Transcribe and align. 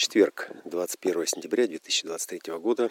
Четверг, 0.00 0.50
21 0.64 1.26
сентября 1.26 1.66
2023 1.66 2.54
года. 2.54 2.90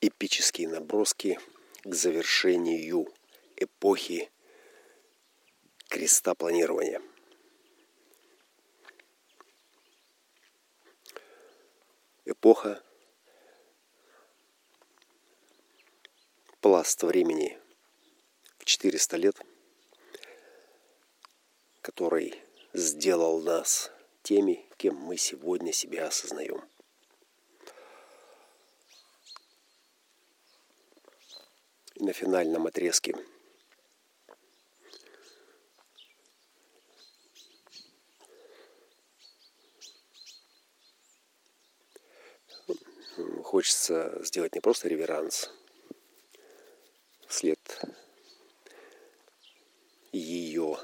Эпические 0.00 0.68
наброски 0.68 1.38
к 1.84 1.94
завершению 1.94 3.12
эпохи 3.56 4.30
креста 5.90 6.34
планирования. 6.34 7.02
Эпоха 12.24 12.82
пласт 16.62 17.02
времени 17.02 17.58
в 18.56 18.64
400 18.64 19.16
лет, 19.18 19.36
который 21.82 22.34
сделал 22.72 23.40
нас 23.40 23.90
теми, 24.22 24.66
кем 24.76 24.96
мы 24.96 25.16
сегодня 25.16 25.72
себя 25.72 26.06
осознаем. 26.06 26.62
И 31.94 32.04
на 32.04 32.12
финальном 32.12 32.66
отрезке 32.66 33.14
хочется 43.42 44.24
сделать 44.24 44.54
не 44.54 44.60
просто 44.60 44.88
реверанс, 44.88 45.50
вслед 47.26 47.58
ее 50.12 50.78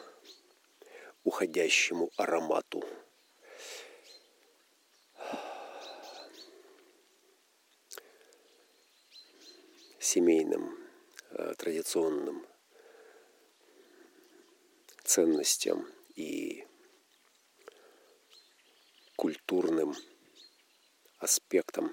уходящему 1.26 2.08
аромату. 2.16 2.82
семейным, 9.98 10.78
э, 11.30 11.54
традиционным 11.58 12.46
ценностям 15.02 15.84
и 16.14 16.64
культурным 19.16 19.96
аспектам, 21.18 21.92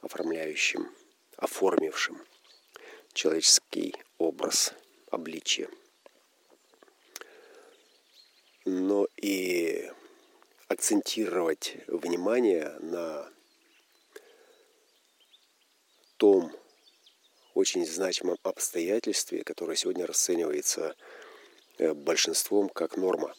оформляющим 0.00 0.92
оформившим 1.36 2.26
человеческий 3.12 3.94
образ 4.18 4.74
обличия. 5.12 5.70
Но 8.72 9.08
и 9.16 9.90
акцентировать 10.68 11.78
внимание 11.88 12.68
на 12.78 13.28
том 16.18 16.52
очень 17.54 17.84
значимом 17.84 18.38
обстоятельстве, 18.44 19.42
которое 19.42 19.74
сегодня 19.74 20.06
расценивается 20.06 20.94
э, 21.78 21.94
большинством 21.94 22.68
как 22.68 22.96
норма. 22.96 23.34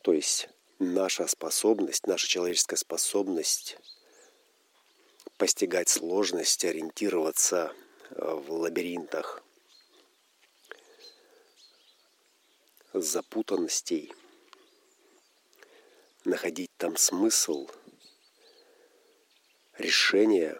То 0.00 0.14
есть 0.14 0.48
наша 0.78 1.26
способность, 1.26 2.06
наша 2.06 2.26
человеческая 2.26 2.76
способность 2.76 3.76
постигать 5.36 5.90
сложность, 5.90 6.64
ориентироваться 6.64 7.74
э, 8.08 8.14
в 8.34 8.50
лабиринтах 8.50 9.42
запутанностей, 13.00 14.12
находить 16.24 16.70
там 16.76 16.96
смысл, 16.96 17.68
решение 19.78 20.58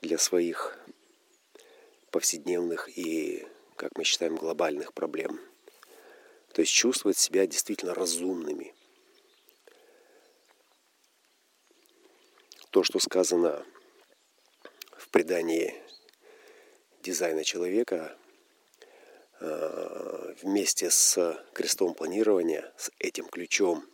для 0.00 0.18
своих 0.18 0.78
повседневных 2.10 2.88
и, 2.96 3.46
как 3.76 3.96
мы 3.96 4.04
считаем, 4.04 4.36
глобальных 4.36 4.92
проблем. 4.92 5.40
То 6.52 6.60
есть 6.60 6.72
чувствовать 6.72 7.18
себя 7.18 7.46
действительно 7.46 7.94
разумными– 7.94 8.74
то, 12.72 12.82
что 12.82 12.98
сказано 12.98 13.66
в 14.96 15.10
предании 15.10 15.74
дизайна 17.02 17.44
человека, 17.44 18.16
вместе 20.42 20.90
с 20.90 21.42
крестом 21.52 21.94
планирования, 21.94 22.72
с 22.76 22.90
этим 22.98 23.26
ключом, 23.26 23.84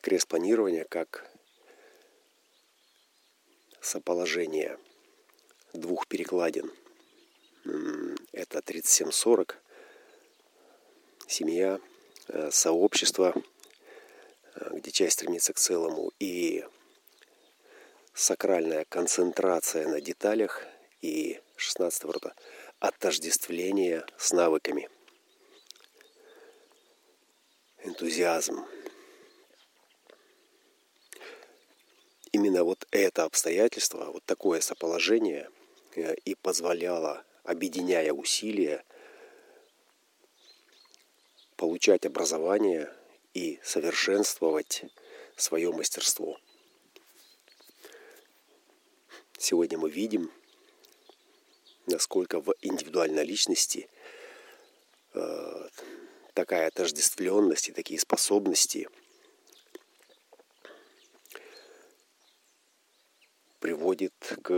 крест 0.00 0.26
планирования 0.26 0.84
как 0.84 1.30
соположение 3.80 4.78
двух 5.74 6.06
перекладин. 6.06 6.72
Это 8.32 8.62
3740, 8.62 9.62
семья, 11.28 11.80
э, 12.28 12.50
сообщество, 12.50 13.34
э, 14.54 14.70
где 14.74 14.90
часть 14.90 15.14
стремится 15.14 15.52
к 15.52 15.58
целому, 15.58 16.12
и 16.18 16.64
сакральная 18.14 18.84
концентрация 18.88 19.86
на 19.88 20.00
деталях 20.00 20.64
и 21.00 21.40
16 21.56 22.04
ворота 22.04 22.34
отождествление 22.82 24.04
с 24.18 24.32
навыками. 24.32 24.88
Энтузиазм. 27.84 28.66
Именно 32.32 32.64
вот 32.64 32.84
это 32.90 33.22
обстоятельство, 33.22 34.06
вот 34.06 34.24
такое 34.24 34.60
соположение 34.60 35.48
э, 35.94 36.14
и 36.24 36.34
позволяло, 36.34 37.24
объединяя 37.44 38.12
усилия, 38.12 38.84
получать 41.54 42.04
образование 42.04 42.92
и 43.32 43.60
совершенствовать 43.62 44.86
свое 45.36 45.70
мастерство– 45.70 46.36
Сегодня 49.42 49.76
мы 49.76 49.90
видим, 49.90 50.30
насколько 51.86 52.40
в 52.40 52.54
индивидуальной 52.60 53.24
личности 53.24 53.88
э, 55.14 55.68
такая 56.34 56.68
отождествленность 56.68 57.68
и 57.68 57.72
такие 57.72 58.00
способности 58.00 58.88
приводит 63.60 64.14
к 64.42 64.50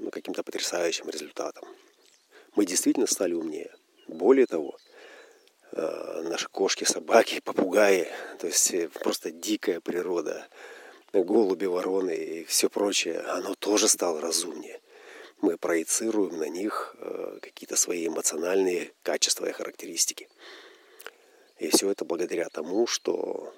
ну, 0.00 0.10
каким-то 0.10 0.42
потрясающим 0.42 1.08
результатам. 1.08 1.64
Мы 2.56 2.66
действительно 2.66 3.06
стали 3.06 3.34
умнее. 3.34 3.72
Более 4.08 4.46
того, 4.46 4.76
э, 5.72 6.22
наши 6.22 6.48
кошки, 6.48 6.84
собаки, 6.84 7.40
попугаи, 7.40 8.08
то 8.38 8.46
есть 8.46 8.72
э, 8.72 8.88
просто 8.88 9.30
дикая 9.30 9.80
природа– 9.80 10.48
голуби, 11.12 11.66
вороны 11.66 12.14
и 12.14 12.44
все 12.44 12.68
прочее, 12.68 13.20
оно 13.20 13.54
тоже 13.54 13.88
стало 13.88 14.20
разумнее. 14.20 14.79
Мы 15.42 15.56
проецируем 15.56 16.36
на 16.38 16.48
них 16.48 16.94
э, 16.98 17.38
какие-то 17.40 17.76
свои 17.76 18.06
эмоциональные 18.06 18.92
качества 19.02 19.46
и 19.46 19.52
характеристики. 19.52 20.28
И 21.58 21.68
все 21.68 21.90
это 21.90 22.04
благодаря 22.04 22.48
тому, 22.48 22.86
что 22.86 23.54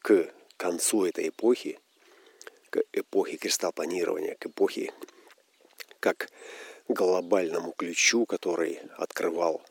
к 0.00 0.32
концу 0.56 1.04
этой 1.04 1.28
эпохи, 1.28 1.78
к 2.70 2.82
эпохе 2.92 3.36
кристалл-планирования, 3.36 4.36
к 4.36 4.46
эпохе 4.46 4.92
как 6.00 6.28
глобальному 6.88 7.72
ключу, 7.72 8.26
который 8.26 8.80
открывал 8.98 9.62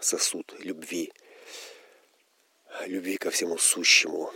сосуд 0.00 0.54
любви, 0.58 1.12
любви 2.86 3.16
ко 3.16 3.30
всему 3.30 3.56
сущему, 3.56 4.32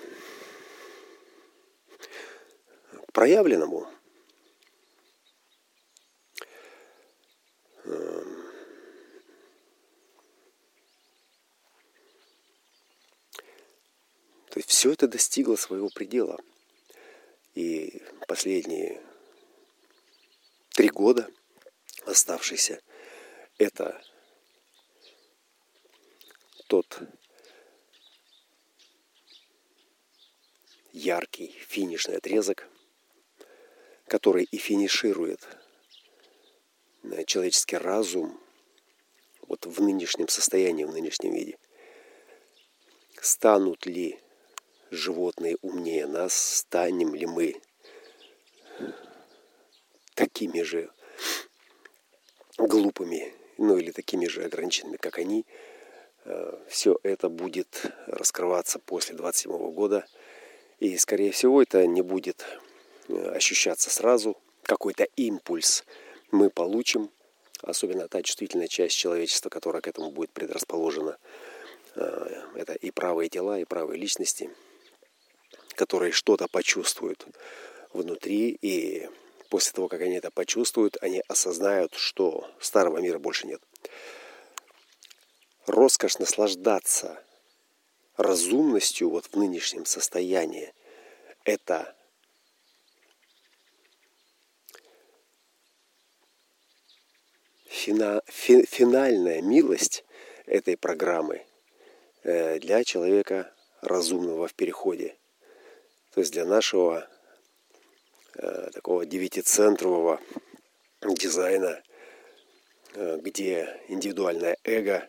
проявленному. 3.12 3.88
Все 14.66 14.92
это 14.92 15.08
достигло 15.08 15.56
своего 15.56 15.88
предела. 15.88 16.38
И 17.54 18.02
последние 18.26 19.00
три 20.70 20.88
года 20.88 21.28
оставшиеся, 22.06 22.80
это 23.58 24.02
тот 26.66 27.00
яркий 30.92 31.54
финишный 31.68 32.16
отрезок– 32.16 32.68
который 34.06 34.44
и 34.44 34.58
финиширует 34.58 35.40
человеческий 37.26 37.76
разум 37.76 38.40
вот 39.48 39.66
в 39.66 39.82
нынешнем 39.82 40.28
состоянии, 40.28 40.84
в 40.84 40.92
нынешнем 40.92 41.34
виде. 41.34 41.58
Станут 43.20 43.86
ли 43.86 44.20
животные 44.90 45.56
умнее 45.62 46.06
нас, 46.06 46.34
станем 46.34 47.14
ли 47.14 47.26
мы 47.26 47.60
такими 50.14 50.62
же 50.62 50.90
глупыми, 52.58 53.34
ну 53.58 53.76
или 53.76 53.90
такими 53.90 54.26
же 54.26 54.44
ограниченными, 54.44 54.96
как 54.96 55.18
они. 55.18 55.44
Э, 56.24 56.58
Все 56.68 56.98
это 57.02 57.28
будет 57.28 57.82
раскрываться 58.06 58.78
после 58.78 59.14
27 59.14 59.72
года. 59.72 60.06
И, 60.80 60.96
скорее 60.98 61.30
всего, 61.32 61.62
это 61.62 61.86
не 61.86 62.02
будет 62.02 62.44
э, 63.08 63.32
ощущаться 63.34 63.90
сразу. 63.90 64.36
Какой-то 64.62 65.04
импульс 65.16 65.84
мы 66.30 66.50
получим, 66.50 67.10
особенно 67.62 68.08
та 68.08 68.22
чувствительная 68.22 68.68
часть 68.68 68.96
человечества, 68.96 69.50
которая 69.50 69.82
к 69.82 69.88
этому 69.88 70.10
будет 70.10 70.30
предрасположена. 70.30 71.18
Э, 71.96 72.42
это 72.54 72.74
и 72.74 72.90
правые 72.90 73.28
тела, 73.28 73.58
и 73.58 73.64
правые 73.64 73.98
личности, 73.98 74.50
которые 75.74 76.12
что-то 76.12 76.48
почувствуют 76.48 77.26
внутри 77.92 78.58
и 78.60 79.08
после 79.48 79.72
того, 79.72 79.88
как 79.88 80.00
они 80.00 80.16
это 80.16 80.30
почувствуют, 80.30 80.96
они 81.00 81.22
осознают, 81.28 81.94
что 81.94 82.50
старого 82.60 82.98
мира 82.98 83.18
больше 83.18 83.46
нет. 83.46 83.62
Роскошь 85.66 86.18
наслаждаться 86.18 87.22
разумностью 88.16 89.10
вот 89.10 89.26
в 89.26 89.36
нынешнем 89.36 89.86
состоянии– 89.86 90.72
это 91.44 91.94
фина, 97.66 98.22
фи, 98.26 98.64
финальная 98.66 99.42
милость 99.42 100.04
этой 100.46 100.76
программы 100.76 101.44
э, 102.22 102.58
для 102.58 102.84
человека 102.84 103.52
разумного 103.82 104.48
в 104.48 104.54
переходе. 104.54 105.16
То 106.14 106.20
есть 106.20 106.32
для 106.32 106.44
нашего 106.44 107.08
Э, 108.36 108.70
такого 108.72 109.06
девятицентрового 109.06 110.20
дизайна, 111.02 111.80
э, 112.94 113.18
где 113.22 113.80
индивидуальное 113.86 114.56
эго 114.64 115.08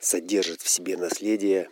содержит 0.00 0.60
в 0.60 0.68
себе 0.68 0.96
наследие 0.96 1.70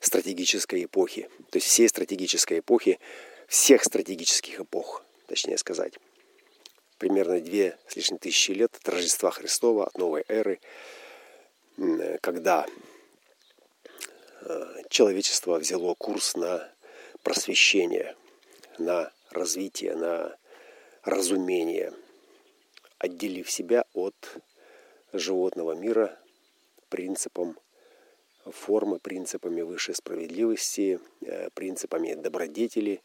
стратегической 0.00 0.84
эпохи, 0.84 1.28
то 1.50 1.58
есть 1.58 1.68
всей 1.68 1.88
стратегической 1.88 2.58
эпохи, 2.58 2.98
всех 3.46 3.84
стратегических 3.84 4.60
эпох, 4.60 5.04
точнее 5.28 5.58
сказать. 5.58 5.94
Примерно 6.98 7.40
две 7.40 7.78
с 7.86 7.94
лишним 7.94 8.18
тысячи 8.18 8.50
лет 8.50 8.74
от 8.74 8.88
Рождества 8.88 9.30
Христова, 9.30 9.86
от 9.86 9.98
новой 9.98 10.24
эры, 10.26 10.58
когда 12.20 12.66
э, 12.66 12.97
человечество 14.88 15.58
взяло 15.58 15.94
курс 15.94 16.34
на 16.34 16.70
просвещение, 17.22 18.16
на 18.78 19.12
развитие, 19.30 19.94
на 19.94 20.36
разумение, 21.02 21.92
отделив 22.98 23.50
себя 23.50 23.84
от 23.94 24.14
животного 25.12 25.72
мира 25.72 26.18
принципом 26.88 27.56
формы, 28.44 28.98
принципами 28.98 29.60
высшей 29.62 29.94
справедливости, 29.94 31.00
э, 31.22 31.50
принципами 31.54 32.14
добродетели, 32.14 33.02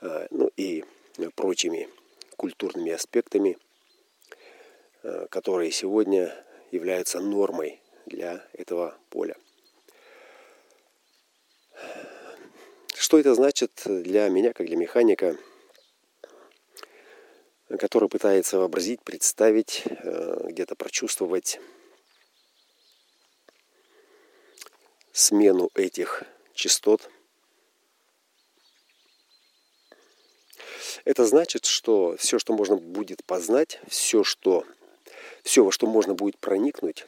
э, 0.00 0.26
ну 0.30 0.50
и 0.56 0.84
прочими 1.34 1.88
культурными 2.36 2.92
аспектами, 2.92 3.58
э, 5.02 5.26
которые 5.30 5.70
сегодня 5.72 6.32
являются 6.70 7.20
нормой 7.20 7.80
для 8.06 8.46
этого 8.52 8.96
поля. 9.10 9.36
Что 13.08 13.18
это 13.18 13.34
значит 13.34 13.84
для 13.86 14.28
меня, 14.28 14.52
как 14.52 14.66
для 14.66 14.76
механика, 14.76 15.34
который 17.78 18.10
пытается 18.10 18.58
вообразить, 18.58 19.02
представить, 19.02 19.84
э, 19.86 20.48
где-то 20.50 20.74
прочувствовать 20.74 21.58
смену 25.10 25.70
этих 25.74 26.24
частот. 26.52 27.08
Это 31.06 31.24
значит, 31.24 31.64
что 31.64 32.14
все, 32.18 32.38
что 32.38 32.52
можно 32.52 32.76
будет 32.76 33.24
познать, 33.24 33.80
все, 33.88 34.22
что, 34.22 34.66
все 35.44 35.64
во 35.64 35.72
что 35.72 35.86
можно 35.86 36.12
будет 36.12 36.36
проникнуть, 36.36 37.06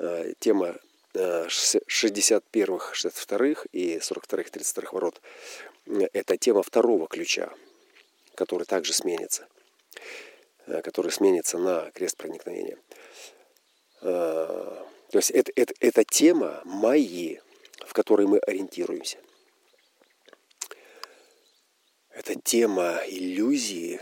э, 0.00 0.32
тема 0.40 0.74
61-х, 1.18 2.92
62-х 2.94 3.66
и 3.72 3.98
42-х, 3.98 4.50
32-х 4.50 4.92
ворот– 4.92 5.20
это 6.12 6.36
тема 6.36 6.62
второго 6.62 7.06
ключа, 7.08 7.52
который 8.34 8.64
также 8.64 8.92
сменится, 8.92 9.48
э, 10.66 10.82
который 10.82 11.10
сменится 11.12 11.58
на 11.58 11.90
крест 11.92 12.16
проникновения. 12.16 12.78
Э, 14.02 14.84
то 15.10 15.18
есть 15.18 15.30
это, 15.30 15.52
это, 15.56 15.74
это 15.80 16.04
тема 16.04 16.60
майи, 16.64 17.40
в 17.86 17.92
которой 17.92 18.26
мы 18.26 18.38
ориентируемся. 18.38 19.18
Это 22.10 22.34
тема 22.34 23.00
иллюзии, 23.06 24.00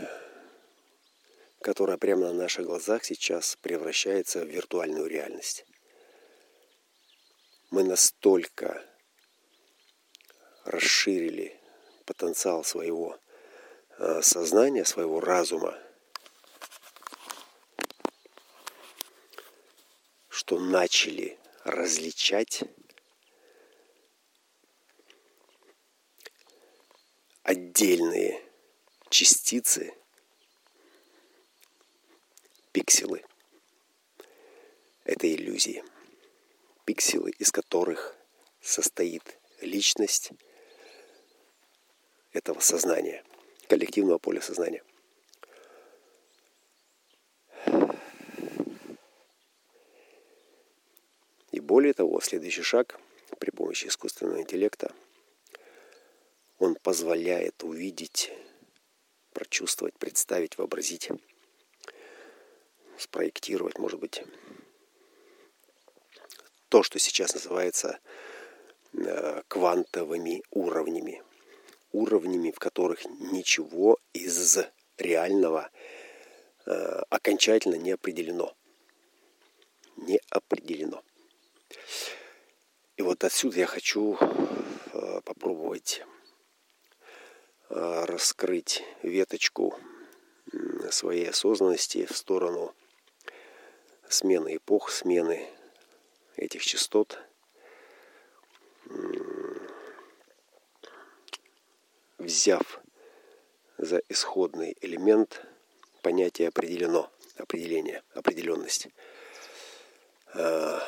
которая 1.61 1.97
прямо 1.97 2.27
на 2.27 2.33
наших 2.33 2.65
глазах 2.65 3.05
сейчас 3.05 3.57
превращается 3.61 4.43
в 4.43 4.47
виртуальную 4.47 5.07
реальность 5.07 5.66
мы 7.69 7.83
настолько 7.83 8.85
расширили 10.63 11.59
потенциал 12.05 12.63
своего 12.63 13.19
э, 13.97 14.21
сознания, 14.21 14.85
своего 14.85 15.19
разума, 15.19 15.77
что 20.29 20.59
начали 20.59 21.37
различать 21.63 22.63
отдельные 27.43 28.41
частицы, 29.09 29.93
пикселы. 32.71 33.23
Этой 35.03 35.35
иллюзии– 35.35 35.83
пикселы, 36.87 37.31
из 37.31 37.51
которых 37.51 38.15
состоит 38.61 39.37
личность 39.59 40.31
этого 42.31 42.61
сознания, 42.61 43.25
коллективного 43.67 44.19
поля 44.19 44.39
сознания. 44.39 44.81
И 51.51 51.59
более 51.59 51.93
того, 51.93 52.21
следующий 52.21 52.61
шаг 52.61 52.97
при 53.37 53.51
помощи 53.51 53.87
искусственного 53.87 54.39
интеллекта, 54.39 54.95
он 56.57 56.75
позволяет 56.75 57.63
увидеть, 57.63 58.31
прочувствовать, 59.33 59.95
представить, 59.99 60.57
вообразить, 60.57 61.09
спроектировать, 62.97 63.77
может 63.77 63.99
быть, 63.99 64.23
то, 66.69 66.83
что 66.83 66.99
сейчас 66.99 67.33
называется 67.33 67.99
э, 68.93 69.41
квантовыми 69.47 70.43
уровнями. 70.51 71.23
Уровнями, 71.91 72.51
в 72.51 72.59
которых 72.59 73.05
ничего 73.05 73.97
из 74.13 74.59
реального 74.97 75.69
э, 76.65 76.71
окончательно 77.09 77.75
не 77.75 77.91
определено. 77.91 78.55
Не 79.95 80.19
определено. 80.29 81.03
И 82.97 83.01
вот 83.01 83.23
отсюда 83.23 83.59
я 83.59 83.65
хочу 83.65 84.17
э, 84.19 85.21
попробовать 85.23 86.03
раскрыть 87.69 88.81
веточку 89.03 89.77
своей 90.89 91.29
осознанности 91.29 92.05
в 92.05 92.15
сторону 92.15 92.73
смены 94.07 94.55
эпох, 94.55 94.89
смены 94.89 95.49
этих 96.37 96.63
частот 96.63 97.19
взяв 102.17 102.79
за 103.77 104.01
исходный 104.09 104.75
элемент 104.81 105.41
понятие 106.01 106.47
определено, 106.47 107.11
определение, 107.37 108.01
определенность. 108.13 108.87
А, 110.33 110.79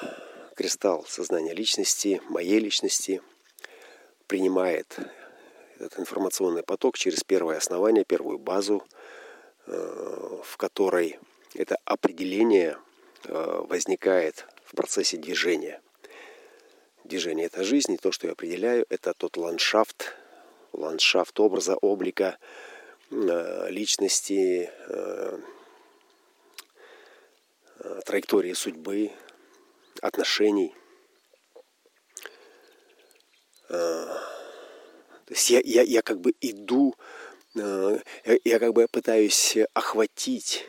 кристалл 0.56 1.06
сознания 1.06 1.54
личности, 1.54 2.22
моей 2.30 2.60
личности, 2.60 3.22
принимает 4.28 5.00
этот 5.76 6.00
информационный 6.00 6.64
поток 6.64 6.98
через 6.98 7.24
первое 7.24 7.58
основание, 7.58 8.04
первую 8.04 8.38
базу, 8.38 8.84
э, 9.66 10.42
в 10.44 10.58
которой 10.58 11.18
это 11.56 11.78
определение 11.86 12.78
э, 13.24 13.62
возникает 13.70 14.46
в 14.70 14.76
процессе 14.76 15.18
движения. 15.18 15.82
Движение– 17.04 17.46
это 17.48 17.64
жизнь, 17.64 17.94
и 17.94 17.98
то, 17.98 18.12
что 18.12 18.28
я 18.28 18.34
определяю, 18.34 18.86
это 18.90 19.14
тот 19.16 19.36
ландшафт, 19.36 20.16
ландшафт 20.74 21.40
образа, 21.40 21.76
облика, 21.76 22.38
личности, 23.10 24.72
траектории 28.06 28.54
судьбы, 28.54 29.12
отношений. 30.02 30.76
То 33.70 34.22
есть 35.30 35.50
я, 35.50 35.62
я, 35.64 35.82
я 35.82 36.04
как 36.04 36.20
бы 36.20 36.36
иду, 36.42 36.96
я 37.56 38.60
как 38.60 38.74
бы 38.74 38.88
пытаюсь 38.88 39.58
охватить 39.74 40.66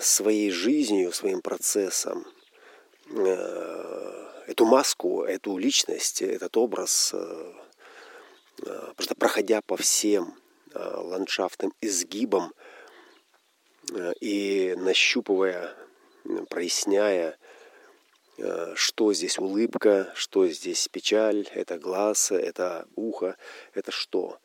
своей 0.00 0.52
жизнью, 0.52 1.12
своим 1.12 1.40
процессом 1.40 2.24
эту 3.10 4.64
маску, 4.64 5.24
эту 5.24 5.56
личность, 5.58 6.22
этот 6.22 6.56
образ, 6.56 7.14
просто 8.96 9.14
проходя 9.16 9.60
по 9.62 9.76
всем 9.76 10.34
ландшафтным 10.74 11.72
изгибам 11.80 12.52
и 14.20 14.74
нащупывая 14.76 15.74
проясняя, 16.48 17.38
э, 18.38 18.74
что 18.74 19.12
здесь 19.12 19.38
улыбка, 19.38 20.12
что 20.14 20.46
здесь 20.46 20.88
печаль, 20.88 21.48
это 21.54 21.78
глаз, 21.78 22.30
это 22.30 22.86
ухо, 22.94 23.36
это 23.74 23.90
что. 23.90 24.38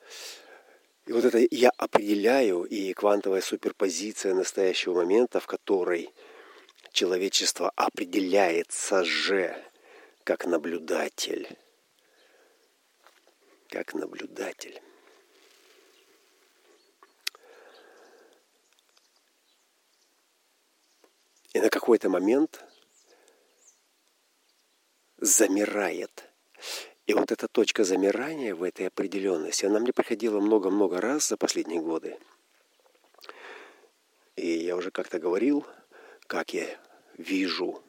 И 1.06 1.12
вот 1.12 1.26
это 1.26 1.40
я 1.52 1.70
определяю, 1.78 2.64
и 2.64 2.94
квантовая 2.94 3.42
суперпозиция 3.42 4.34
настоящего 4.34 4.96
момента, 4.96 5.40
в 5.40 5.48
которой 5.48 6.10
человечество 6.94 7.72
определяется 7.76 9.04
же 9.04 9.62
как 10.24 10.46
наблюдатель. 10.46 11.58
Как 13.70 13.94
наблюдатель. 13.94 14.82
И 21.54 21.60
на 21.60 21.70
какой-то 21.70 22.10
момент 22.10 22.64
замирает. 25.18 26.30
И 27.06 27.14
вот 27.14 27.32
эта 27.32 27.48
точка 27.48 27.84
замирания 27.84 28.56
в 28.56 28.64
этой 28.64 28.88
определенности, 28.88 29.66
она 29.66 29.80
мне 29.80 29.92
приходила 29.92 30.40
много-много 30.40 31.02
раз 31.02 31.28
за 31.28 31.38
последние 31.38 31.82
годы. 31.82 32.18
И 34.36 34.48
я 34.48 34.76
уже 34.76 34.90
как-то 34.90 35.20
говорил, 35.20 35.66
как 36.28 36.54
я 36.54 36.80
вижу 37.18 37.82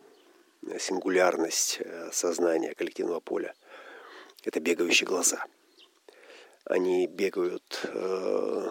сингулярность 0.79 1.79
э, 1.81 2.11
сознания 2.13 2.75
коллективного 2.75 3.21
поля. 3.21 3.55
Это 4.45 4.61
бегающие 4.61 5.07
глаза. 5.07 5.45
Они 6.65 7.07
бегают 7.07 7.81
э, 7.85 8.71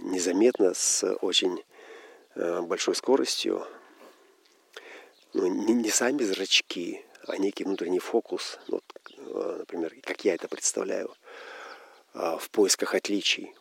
незаметно 0.00 0.74
с 0.74 1.06
очень 1.20 1.62
э, 2.34 2.60
большой 2.62 2.94
скоростью, 2.94 3.66
ну, 5.32 5.46
не, 5.46 5.74
не 5.74 5.90
сами 5.90 6.22
зрачки, 6.22 7.04
а 7.26 7.36
некий 7.36 7.64
внутренний 7.64 7.98
фокус, 7.98 8.58
вот, 8.68 8.84
э, 9.18 9.56
например, 9.58 9.94
как 10.02 10.24
я 10.24 10.34
это 10.34 10.48
представляю, 10.48 11.14
а, 12.14 12.38
в 12.38 12.48
поисках 12.50 12.94
отличий. 12.94 13.54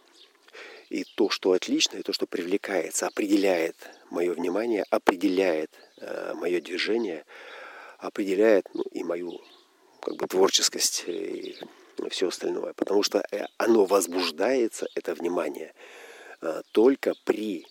И 0.89 1.03
то, 1.03 1.29
что 1.29 1.51
отлично, 1.51 1.97
и 1.97 2.03
то, 2.03 2.13
что 2.13 2.27
привлекается, 2.27 3.07
определяет 3.07 3.75
мое 4.09 4.31
внимание, 4.31 4.85
определяет 4.89 5.71
э, 5.73 5.84
мое 6.35 6.61
движение, 6.61 7.25
определяет 7.99 8.67
ну, 8.73 8.83
и 8.91 9.03
мою 9.03 9.41
как 10.01 10.15
бы, 10.15 10.27
творческость 10.27 11.03
и 11.07 11.55
все 12.09 12.27
остальное. 12.27 12.73
Потому 12.73 13.03
что 13.03 13.23
э, 13.31 13.45
оно 13.57 13.85
возбуждается, 13.85 14.87
это 14.95 15.13
внимание, 15.13 15.73
только 16.71 17.13
при 17.23 17.65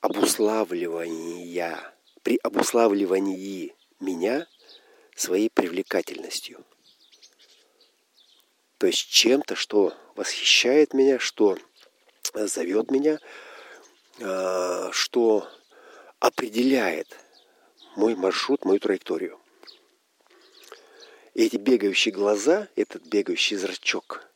обуславливания, 0.00 1.94
при 2.22 2.38
обуславливании 2.42 3.74
меня 4.00 4.46
своей 5.14 5.48
привлекательностью. 5.48 6.64
То 8.78 8.88
есть 8.88 9.08
чем-то, 9.08 9.54
что 9.54 9.94
восхищает 10.16 10.92
меня, 10.92 11.20
что 11.20 11.56
зовет 12.34 12.90
меня, 12.90 13.18
а, 14.20 14.90
что 14.92 15.48
определяет 16.20 17.08
мой 17.96 18.14
маршрут, 18.14 18.64
мою 18.64 18.80
траекторию. 18.80 19.38
И 21.34 21.46
эти 21.46 21.56
бегающие 21.56 22.12
глаза, 22.12 22.68
этот 22.76 23.02
бегающий 23.06 23.56
зрачок– 23.56 24.24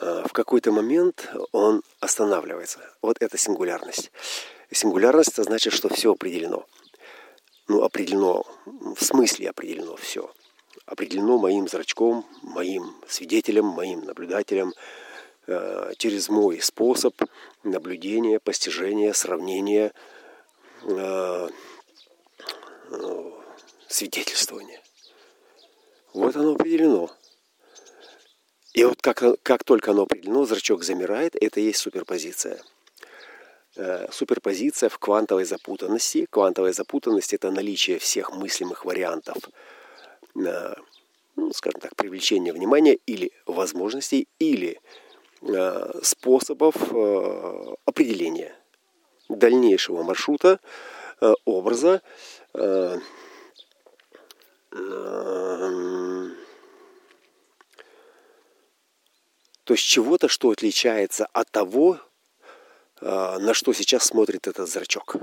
Э, 0.00 0.24
в 0.26 0.32
какой-то 0.32 0.72
момент 0.72 1.30
он 1.52 1.82
останавливается. 2.00 2.80
Вот 3.02 3.18
это 3.20 3.36
сингулярность. 3.36 4.10
Сингулярность 4.70 5.32
это 5.32 5.42
значит, 5.42 5.72
что 5.72 5.88
все 5.88 6.12
определено. 6.12 6.64
Ну, 7.68 7.82
определено, 7.82 8.44
в 8.64 9.04
смысле 9.04 9.50
определено 9.50 9.96
все. 9.96 10.32
Определено 10.86 11.38
моим 11.38 11.68
зрачком, 11.68 12.26
моим 12.42 12.96
свидетелем, 13.06 13.66
моим 13.66 14.04
наблюдателем, 14.04 14.70
э, 14.70 14.72
через 15.96 16.28
мой 16.28 16.60
способ 16.60 17.14
наблюдения, 17.62 18.38
постижения, 18.38 19.12
сравнения, 19.12 19.92
э, 20.82 21.48
свидетельствования. 23.88 24.80
Вот 26.12 26.36
оно 26.36 26.52
определено. 26.52 27.10
И 28.72 28.84
вот 28.84 29.02
как, 29.02 29.22
как 29.42 29.64
только 29.64 29.90
оно 29.90 30.02
определено, 30.02 30.44
зрачок 30.44 30.84
замирает, 30.84 31.34
это 31.40 31.60
и 31.60 31.64
есть 31.64 31.80
суперпозиция. 31.80 32.62
Э, 33.76 34.06
суперпозиция 34.12 34.88
в 34.88 34.98
квантовой 34.98 35.44
запутанности. 35.44 36.26
Квантовая 36.30 36.72
запутанность– 36.72 37.32
это 37.34 37.50
наличие 37.50 37.98
всех 37.98 38.32
мыслимых 38.32 38.84
вариантов, 38.84 39.36
э, 40.36 40.74
ну, 41.36 41.52
скажем 41.52 41.80
так, 41.80 41.96
привлечения 41.96 42.52
внимания 42.52 42.94
или 43.06 43.32
возможностей, 43.46 44.28
или 44.38 44.72
э, 44.72 45.09
способов 46.02 46.76
определения 47.84 48.54
дальнейшего 49.28 50.02
маршрута, 50.02 50.60
образа, 51.44 52.02
То 59.70 59.74
есть 59.74 59.84
чего-то, 59.84 60.26
что 60.26 60.50
отличается 60.50 61.26
от 61.26 61.48
того, 61.50 62.00
на 63.00 63.54
что 63.54 63.72
сейчас 63.72 64.04
смотрит 64.04 64.48
этот 64.48 64.68
зрачок. 64.68 65.16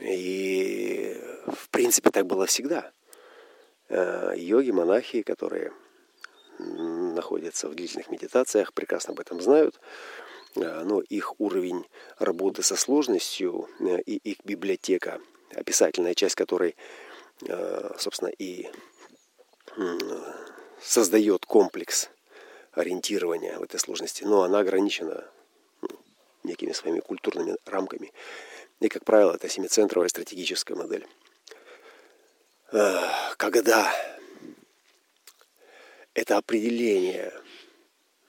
И 0.00 1.16
в 1.46 1.68
принципе 1.70 2.10
так 2.10 2.26
было 2.26 2.46
всегда. 2.46 2.90
А, 3.88 4.32
йоги, 4.34 4.70
монахи, 4.70 5.22
которые 5.22 5.72
находятся 6.58 7.68
в 7.68 7.74
длительных 7.74 8.10
медитациях, 8.10 8.72
прекрасно 8.72 9.12
об 9.12 9.20
этом 9.20 9.40
знают. 9.40 9.80
А, 10.56 10.84
но 10.84 11.00
их 11.00 11.40
уровень 11.40 11.86
работы 12.18 12.62
со 12.62 12.76
сложностью 12.76 13.68
и 14.06 14.16
их 14.16 14.38
библиотека, 14.44 15.20
описательная 15.54 16.14
часть 16.14 16.34
которой, 16.34 16.76
собственно, 17.96 18.30
и 18.38 18.68
создает 20.80 21.46
комплекс 21.46 22.10
ориентирования 22.72 23.58
в 23.58 23.62
этой 23.62 23.78
сложности, 23.80 24.24
но 24.24 24.42
она 24.42 24.60
ограничена 24.60 25.28
ну, 25.82 25.88
некими 26.44 26.72
своими 26.72 27.00
культурными 27.00 27.56
рамками. 27.66 28.12
И, 28.80 28.88
как 28.88 29.04
правило, 29.04 29.34
это 29.34 29.48
семицентровая 29.48 30.08
стратегическая 30.08 30.74
модель. 30.74 31.06
Когда 32.70 33.92
это 36.14 36.36
определение 36.36 37.32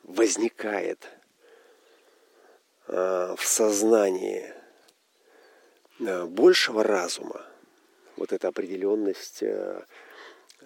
возникает 0.03 1.07
в 2.87 3.39
сознании 3.41 4.53
большего 5.99 6.83
разума, 6.83 7.45
вот 8.15 8.31
эта 8.31 8.47
определенность 8.47 9.43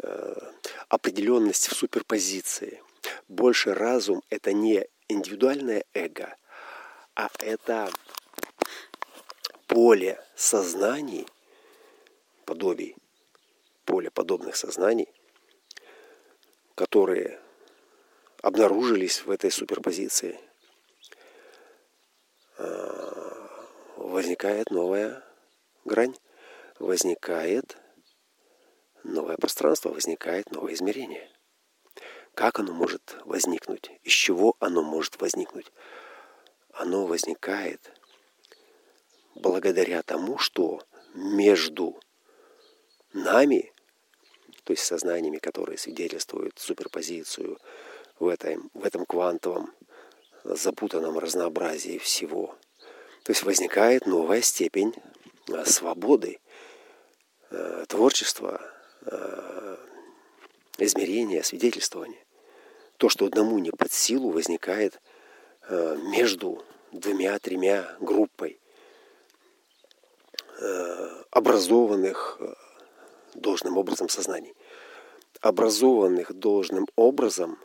Э, 0.01 0.51
определенность 0.89 1.67
в 1.67 1.75
суперпозиции. 1.75 2.81
Больше 3.27 3.73
разум– 3.73 4.23
это 4.29 4.53
не 4.53 4.87
индивидуальное 5.07 5.85
эго, 5.93 6.35
а 7.15 7.29
это 7.39 7.91
поле 9.67 10.19
сознаний, 10.35 11.27
подобий, 12.45 12.95
поле 13.93 14.09
подобных 14.09 14.55
сознаний, 14.55 15.07
которые 16.73 17.39
обнаружились 18.41 19.23
в 19.23 19.29
этой 19.29 19.51
суперпозиции, 19.51 20.39
а, 22.57 23.67
возникает 23.97 24.71
новая 24.71 25.23
грань, 25.85 26.15
возникает 26.79 27.77
новое 29.03 29.37
пространство, 29.37 29.89
возникает 29.89 30.49
новое 30.49 30.73
измерение. 30.73 31.29
Как 32.33 32.57
оно 32.57 32.73
может 32.73 33.15
возникнуть? 33.25 33.91
Из 34.01 34.13
чего 34.13 34.55
оно 34.59 34.81
может 34.81 35.21
возникнуть? 35.21 35.71
Оно 36.71 37.05
возникает 37.05 37.93
благодаря 39.35 40.01
тому, 40.01 40.39
что 40.39 40.81
между 41.13 41.99
нами, 43.13 43.72
то 44.63 44.71
есть 44.71 44.83
сознаниями, 44.83 45.37
которые 45.37 45.77
свидетельствуют 45.77 46.59
суперпозицию 46.59 47.57
в 48.19 48.27
этом, 48.27 48.69
в 48.73 48.85
этом 48.85 49.05
квантовом 49.05 49.73
запутанном 50.43 51.17
разнообразии 51.17 51.97
всего, 51.97 52.55
то 53.23 53.31
есть 53.31 53.43
возникает 53.43 54.05
новая 54.05 54.41
степень 54.41 54.93
э, 55.49 55.65
свободы, 55.65 56.39
э, 57.51 57.85
творчества, 57.87 58.61
э, 59.05 59.77
измерения, 60.77 61.41
свидетельствования. 61.41 62.19
То, 62.97 63.07
что 63.09 63.25
одному 63.25 63.59
не 63.59 63.71
под 63.71 63.91
силу, 63.91 64.29
возникает 64.29 65.01
между 65.69 66.63
двумя-тремя 66.91 67.95
группой 68.01 68.59
образованных 71.31 72.37
должным 73.35 73.77
образом 73.77 74.09
сознаний. 74.09 74.53
Образованных 75.41 76.33
должным 76.33 76.87
образом 76.95 77.59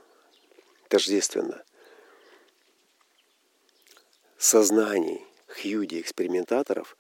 тождественно 0.89 1.65
сознаний 4.39 5.25
хьюди-экспериментаторов, 5.49 6.97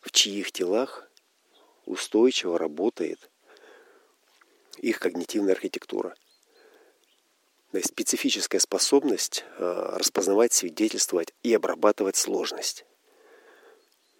в 0.00 0.10
чьих 0.10 0.52
телах 0.52 1.10
устойчиво 1.86 2.58
работает 2.58 3.30
их 4.78 4.98
когнитивная 4.98 5.54
архитектура. 5.54 6.14
То 7.70 7.76
есть 7.76 7.88
специфическая 7.88 8.60
способность 8.60 9.44
э, 9.58 9.92
распознавать, 9.94 10.52
свидетельствовать 10.52 11.32
и 11.42 11.54
обрабатывать 11.54 12.16
сложность. 12.16 12.84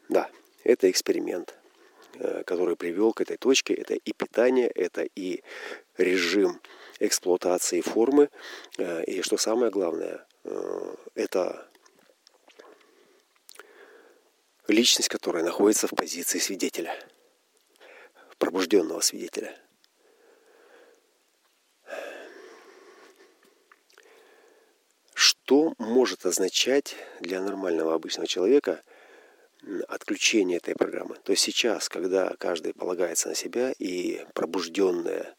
Да, 0.08 0.30
это 0.62 0.90
эксперимент, 0.90 1.58
который 2.46 2.76
привел 2.76 3.12
к 3.12 3.20
этой 3.20 3.36
точке. 3.36 3.74
Это 3.74 3.94
и 3.94 4.12
питание, 4.12 4.68
это 4.68 5.02
и 5.02 5.42
режим 5.96 6.60
эксплуатации 6.98 7.80
формы. 7.80 8.28
Э, 8.78 9.04
и 9.04 9.22
что 9.22 9.36
самое 9.36 9.70
главное, 9.70 10.26
это 11.14 11.68
личность, 14.68 15.08
которая 15.08 15.44
находится 15.44 15.86
в 15.86 15.90
позиции 15.90 16.38
свидетеля, 16.38 16.94
пробужденного 18.38 19.00
свидетеля. 19.00 19.56
Что 25.14 25.74
может 25.78 26.24
означать 26.24 26.96
для 27.20 27.42
нормального 27.42 27.94
обычного 27.94 28.26
человека 28.26 28.82
отключение 29.88 30.58
этой 30.58 30.74
программы? 30.74 31.16
То 31.24 31.32
есть 31.32 31.42
сейчас, 31.42 31.88
когда 31.88 32.34
каждый 32.38 32.74
полагается 32.74 33.28
на 33.28 33.34
себя 33.34 33.72
и 33.78 34.24
пробужденная, 34.34 35.34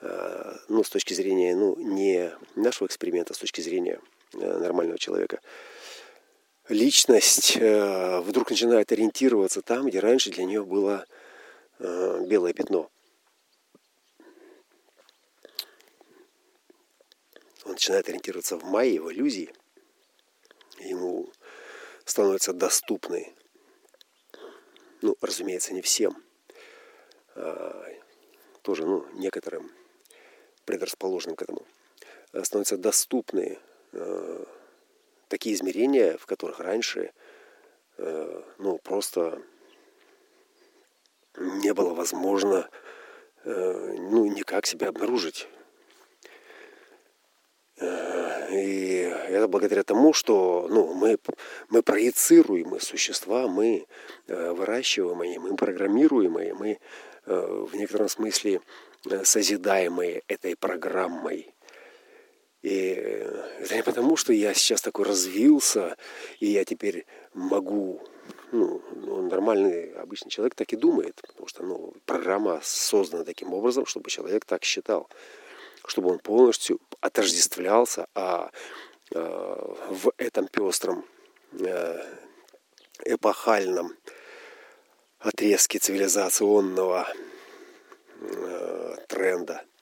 э, 0.00 0.56
ну, 0.68 0.82
с 0.84 0.90
точки 0.90 1.14
зрения, 1.14 1.54
ну, 1.54 1.76
не 1.76 2.32
нашего 2.56 2.86
эксперимента, 2.86 3.32
а 3.32 3.36
с 3.36 3.38
точки 3.38 3.60
зрения 3.60 4.00
э, 4.34 4.58
нормального 4.58 4.98
человека– 4.98 5.40
личность 6.68 7.56
э, 7.56 8.20
вдруг 8.20 8.50
начинает 8.50 8.92
ориентироваться 8.92 9.62
там, 9.62 9.86
где 9.86 9.98
раньше 10.00 10.30
для 10.30 10.44
нее 10.44 10.64
было 10.64 11.04
белое 11.80 12.52
пятно. 12.52 12.88
Он 17.64 17.72
начинает 17.72 18.08
ориентироваться 18.08 18.56
в 18.56 18.64
майе, 18.64 19.00
в 19.00 19.10
иллюзии. 19.10 19.52
Ему 20.78 21.28
становятся 22.04 22.52
доступны, 22.52 23.34
ну, 25.02 25.16
разумеется, 25.20 25.74
не 25.74 25.82
всем, 25.82 26.22
а 27.34 27.86
тоже, 28.62 28.86
ну, 28.86 29.06
некоторым 29.14 29.70
предрасположенным 30.64 31.36
к 31.36 31.42
этому, 31.42 31.66
становятся 32.42 32.76
доступны 32.76 33.58
э, 33.92 34.44
такие 35.28 35.54
измерения, 35.54 36.16
в 36.16 36.26
которых 36.26 36.60
раньше 36.60 37.12
э, 37.98 38.42
ну, 38.58 38.78
просто 38.78 39.42
не 41.36 41.74
было 41.74 41.94
возможно 41.94 42.68
э, 43.44 43.94
ну, 43.98 44.26
никак 44.26 44.66
себя 44.66 44.88
обнаружить. 44.88 45.48
И 48.52 49.10
это 49.28 49.48
благодаря 49.48 49.82
тому, 49.82 50.12
что 50.12 50.66
ну, 50.68 50.92
мы, 50.92 51.18
мы 51.70 51.82
проецируемые 51.82 52.80
существа, 52.80 53.48
мы 53.48 53.86
э, 54.26 54.52
выращиваемые, 54.52 55.38
мы 55.38 55.56
программируемые, 55.56 56.52
мы 56.52 56.78
э, 57.24 57.66
в 57.70 57.74
некотором 57.74 58.10
смысле 58.10 58.60
э, 59.08 59.24
созидаемые 59.24 60.22
этой 60.28 60.54
программой. 60.54 61.54
И 62.60 62.76
это 63.58 63.74
не 63.74 63.82
потому, 63.82 64.16
что 64.16 64.32
я 64.32 64.52
сейчас 64.54 64.82
такой 64.82 65.06
развился, 65.06 65.96
и 66.38 66.46
я 66.46 66.64
теперь 66.64 67.06
могу, 67.32 68.02
ну, 68.52 68.82
ну, 68.94 69.22
нормальный 69.28 69.94
обычный 69.94 70.30
человек 70.30 70.54
так 70.54 70.72
и 70.72 70.76
думает, 70.76 71.20
потому 71.26 71.48
что 71.48 71.64
ну, 71.64 71.94
программа 72.04 72.60
создана 72.62 73.24
таким 73.24 73.52
образом, 73.54 73.86
чтобы 73.86 74.10
человек 74.10 74.44
так 74.44 74.62
считал, 74.62 75.08
чтобы 75.86 76.10
он 76.10 76.18
полностью 76.18 76.80
отождествлялся, 77.00 78.06
а 78.14 78.50
э, 79.14 79.74
в 79.90 80.12
этом 80.16 80.48
пестром 80.48 81.04
э, 81.58 82.16
эпохальном 83.04 83.96
отрезке 85.18 85.78
цивилизационного 85.78 87.06
э, 88.20 88.96
тренда– 89.08 89.64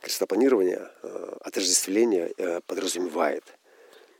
Крестопланирование, 0.00 0.90
э, 1.02 1.36
отождествление 1.40 2.32
э, 2.36 2.60
подразумевает, 2.66 3.44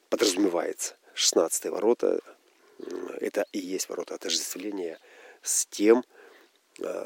подразумевается. 0.08 0.96
16 1.14 1.66
ворота– 1.66 2.20
это 3.20 3.46
и 3.52 3.58
есть 3.58 3.88
ворота 3.88 4.14
отождествления 4.14 4.98
с 5.42 5.66
тем, 5.66 6.04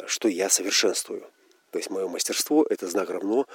что 0.06 0.28
я 0.28 0.50
совершенствую. 0.50 1.24
То 1.72 1.78
есть 1.78 1.90
мое 1.90 2.06
мастерство– 2.06 2.64
это 2.70 2.86
знак 2.86 3.10
равно 3.10 3.46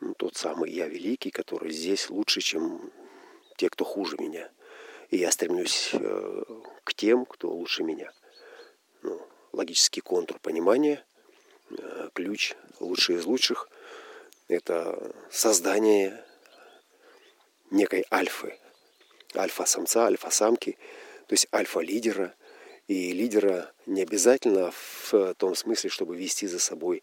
ну, 0.00 0.14
тот 0.18 0.36
самый 0.36 0.70
я 0.70 0.88
великий, 0.88 1.30
который 1.30 1.70
здесь 1.70 2.10
лучше, 2.10 2.40
чем 2.40 2.92
те, 3.56 3.70
кто 3.70 3.84
хуже 3.84 4.16
меня. 4.18 4.50
И 5.08 5.16
я 5.16 5.30
стремлюсь 5.30 5.92
к 6.84 6.94
тем, 6.94 7.24
кто 7.24 7.50
лучше 7.50 7.84
меня. 7.84 8.12
Ну, 9.02 9.20
логический 9.52 10.00
контур 10.00 10.38
понимания, 10.40 11.04
э, 11.70 12.10
ключ 12.12 12.54
лучший 12.80 13.16
из 13.16 13.24
лучших– 13.24 13.68
это 14.48 15.14
создание 15.30 16.24
некой 17.70 18.04
альфы, 18.12 18.58
альфа-самца, 19.34 20.06
альфа-самки, 20.06 20.72
то 21.26 21.32
есть 21.32 21.46
альфа-лидера. 21.52 22.34
И 22.88 23.12
лидера 23.12 23.72
не 23.86 24.02
обязательно 24.02 24.72
в 24.72 25.34
том 25.38 25.54
смысле, 25.54 25.90
чтобы 25.90 26.16
вести 26.16 26.46
за 26.46 26.58
собой 26.58 27.02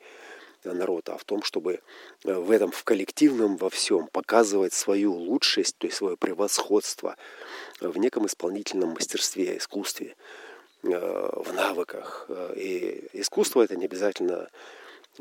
народ, 0.63 1.07
а 1.09 1.17
в 1.17 1.23
том, 1.23 1.41
чтобы 1.41 1.79
в 2.23 2.51
этом, 2.51 2.71
в 2.71 2.83
коллективном 2.83 3.55
во 3.55 3.69
всем 3.69 4.07
показывать 4.07 4.73
свою 4.73 5.13
лучшесть, 5.13 5.77
то 5.77 5.87
есть 5.87 5.97
свое 5.97 6.17
превосходство 6.17 7.15
в 7.79 7.97
неком 7.97 8.25
исполнительном 8.25 8.89
мастерстве, 8.89 9.57
искусстве. 9.57 10.15
Э, 10.81 11.29
в 11.35 11.53
навыках. 11.53 12.25
Э, 12.29 12.53
и 12.55 13.09
искусство 13.11 13.61
это 13.61 13.75
не 13.75 13.83
обязательно 13.83 14.49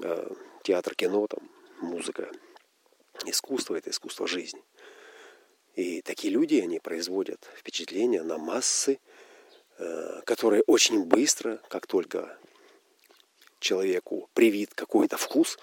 э, 0.01 0.31
театр, 0.63 0.95
кино, 0.95 1.27
там, 1.27 1.49
музыка. 1.81 2.31
Искусство 3.27 3.75
это 3.75 3.91
искусство 3.91 4.29
жизни. 4.29 4.63
И 5.75 6.01
такие 6.03 6.33
люди, 6.33 6.61
они 6.61 6.79
производят 6.79 7.49
впечатление 7.57 8.23
на 8.23 8.39
массы, 8.39 9.01
которые 10.25 10.63
очень 10.67 11.05
быстро, 11.05 11.61
как 11.69 11.87
только 11.87 12.37
человеку 13.61 14.29
привит 14.35 14.75
какой-то 14.75 15.17
вкус, 15.17 15.59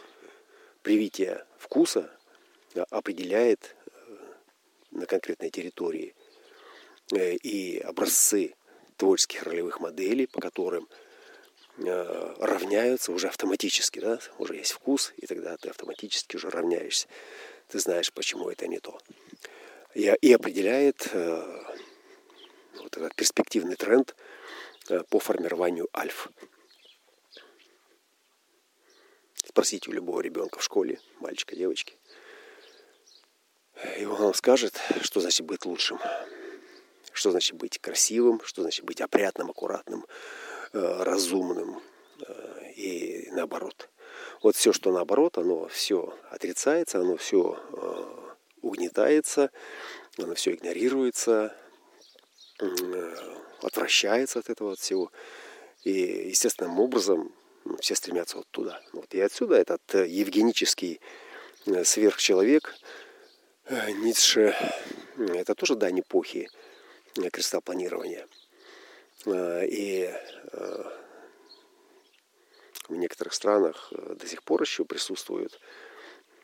привитие 0.81 1.45
вкуса 1.57 2.09
определяет 2.89 3.75
на 4.95 5.05
конкретной 5.05 5.49
территории 5.49 6.15
э, 7.13 7.33
и 7.35 7.79
образцы 7.79 8.55
творческих 8.97 9.43
ролевых 9.43 9.79
моделей, 9.79 10.25
по 10.25 10.39
которым 10.39 10.87
э, 11.77 12.35
равняются 12.39 13.11
уже 13.11 13.27
автоматически, 13.27 13.99
да, 13.99 14.19
уже 14.39 14.55
есть 14.55 14.71
вкус, 14.71 15.13
и 15.17 15.25
тогда 15.25 15.57
ты 15.57 15.69
автоматически 15.69 16.37
уже 16.37 16.49
равняешься. 16.49 17.07
Ты 17.67 17.79
знаешь, 17.79 18.11
почему 18.13 18.49
это 18.49 18.67
не 18.67 18.79
то. 18.79 18.99
И, 19.93 20.33
определяет 20.33 21.07
э, 21.11 21.63
вот 22.81 22.97
этот 22.97 23.15
перспективный 23.15 23.75
тренд 23.75 24.15
э, 24.89 25.01
по 25.09 25.19
формированию 25.19 25.87
альф. 25.95 26.29
Спросите 29.45 29.89
у 29.89 29.93
любого 29.93 30.21
ребенка 30.21 30.59
в 30.59 30.63
школе, 30.63 30.99
мальчика, 31.19 31.55
девочки. 31.55 31.97
И 33.97 34.05
он 34.05 34.15
вам 34.15 34.33
скажет, 34.33 34.79
что 35.01 35.19
значит 35.19 35.45
быть 35.45 35.65
лучшим. 35.65 35.99
Что 37.13 37.31
значит 37.31 37.55
быть 37.55 37.79
красивым, 37.79 38.41
что 38.43 38.61
значит 38.61 38.83
быть 38.85 39.01
опрятным, 39.01 39.49
аккуратным, 39.49 40.05
э, 40.73 41.03
разумным 41.03 41.81
э, 42.19 42.71
и 42.75 43.29
наоборот. 43.31 43.89
Вот 44.41 44.55
все, 44.55 44.73
что 44.73 44.91
наоборот, 44.91 45.37
оно 45.37 45.67
все 45.67 46.17
отрицается, 46.29 46.99
оно 46.99 47.17
все 47.17 47.59
угнетается, 48.61 49.51
оно 50.17 50.35
все 50.35 50.53
игнорируется, 50.53 51.55
отвращается 53.61 54.39
от 54.39 54.49
этого 54.49 54.73
от 54.73 54.79
всего. 54.79 55.11
И 55.83 55.91
естественным 56.29 56.79
образом 56.79 57.33
ну, 57.63 57.77
все 57.77 57.95
стремятся 57.95 58.37
вот 58.37 58.47
туда. 58.51 58.81
Вот. 58.93 59.13
И 59.13 59.19
отсюда 59.19 59.55
этот 59.55 59.81
евгенический 59.93 60.99
сверхчеловек 61.83 62.75
Ницше, 63.69 64.55
это 65.17 65.55
тоже 65.55 65.75
дань 65.75 65.99
эпохи 65.99 66.49
крестопланирования. 67.31 68.27
А, 69.25 69.61
и 69.63 70.11
в 72.89 72.95
некоторых 72.95 73.33
странах 73.33 73.91
э, 73.91 74.15
до 74.15 74.27
сих 74.27 74.43
пор 74.43 74.61
еще 74.61 74.85
присутствуют 74.85 75.59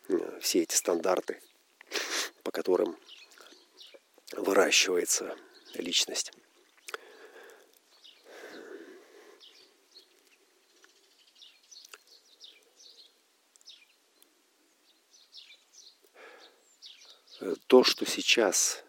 э, 0.10 0.39
все 0.41 0.62
эти 0.62 0.76
стандарты, 0.76 1.41
по 2.43 2.52
которым 2.52 2.97
выращивается 4.34 5.36
личность. 5.75 6.31
То, 17.67 17.84
что 17.84 18.05
сейчас 18.05 18.84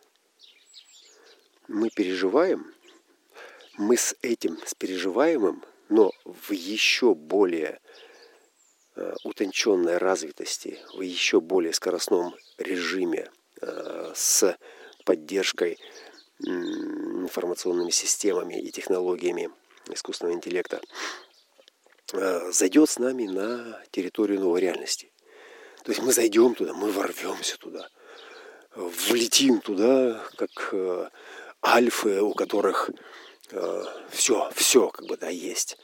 мы 1.68 1.88
переживаем, 1.88 2.74
мы 3.78 3.96
с 3.96 4.14
этим, 4.20 4.58
с 4.66 4.74
переживаемым, 4.74 5.64
но 5.88 6.12
в 6.24 6.52
еще 6.52 7.14
более 7.14 7.80
э, 8.96 9.14
утонченной 9.24 9.96
развитости, 9.98 10.78
в 10.94 11.00
еще 11.00 11.40
более 11.40 11.72
скоростном 11.72 12.34
режиме 12.58 13.30
э, 13.60 14.12
с 14.14 14.58
поддержкой 15.04 15.78
информационными 16.44 17.90
системами 17.90 18.60
и 18.60 18.70
технологиями 18.70 19.50
искусственного 19.90 20.34
интеллекта, 20.34 20.80
э, 22.12 22.52
зайдет 22.52 22.90
с 22.90 22.98
нами 22.98 23.26
на 23.26 23.82
территорию 23.90 24.40
новой 24.40 24.60
реальности. 24.60 25.12
То 25.84 25.90
есть 25.90 26.02
мы 26.02 26.12
зайдем 26.12 26.54
туда, 26.54 26.74
мы 26.74 26.90
ворвемся 26.92 27.58
туда, 27.58 27.88
влетим 28.74 29.60
туда, 29.60 30.22
как 30.36 30.70
э, 30.72 31.08
альфы, 31.64 32.20
у 32.20 32.34
которых 32.34 32.90
э, 33.50 33.84
все, 34.10 34.50
все 34.54 34.88
как 34.88 35.06
бы 35.06 35.16
да 35.16 35.28
есть. 35.28 35.78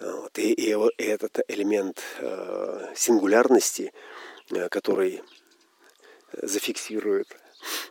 Вот. 0.00 0.38
И, 0.38 0.52
и, 0.52 0.70
и 0.70 1.02
этот 1.02 1.40
элемент 1.48 2.02
э, 2.18 2.92
сингулярности, 2.94 3.92
который 4.70 5.22
зафиксирует 6.32 7.36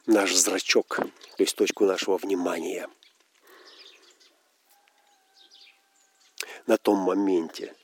наш 0.05 0.33
зрачок, 0.35 0.95
то 0.97 1.07
есть 1.37 1.55
точку 1.55 1.85
нашего 1.85 2.17
внимания 2.17 2.89
на 6.67 6.77
том 6.77 6.97
моменте, 6.97 7.75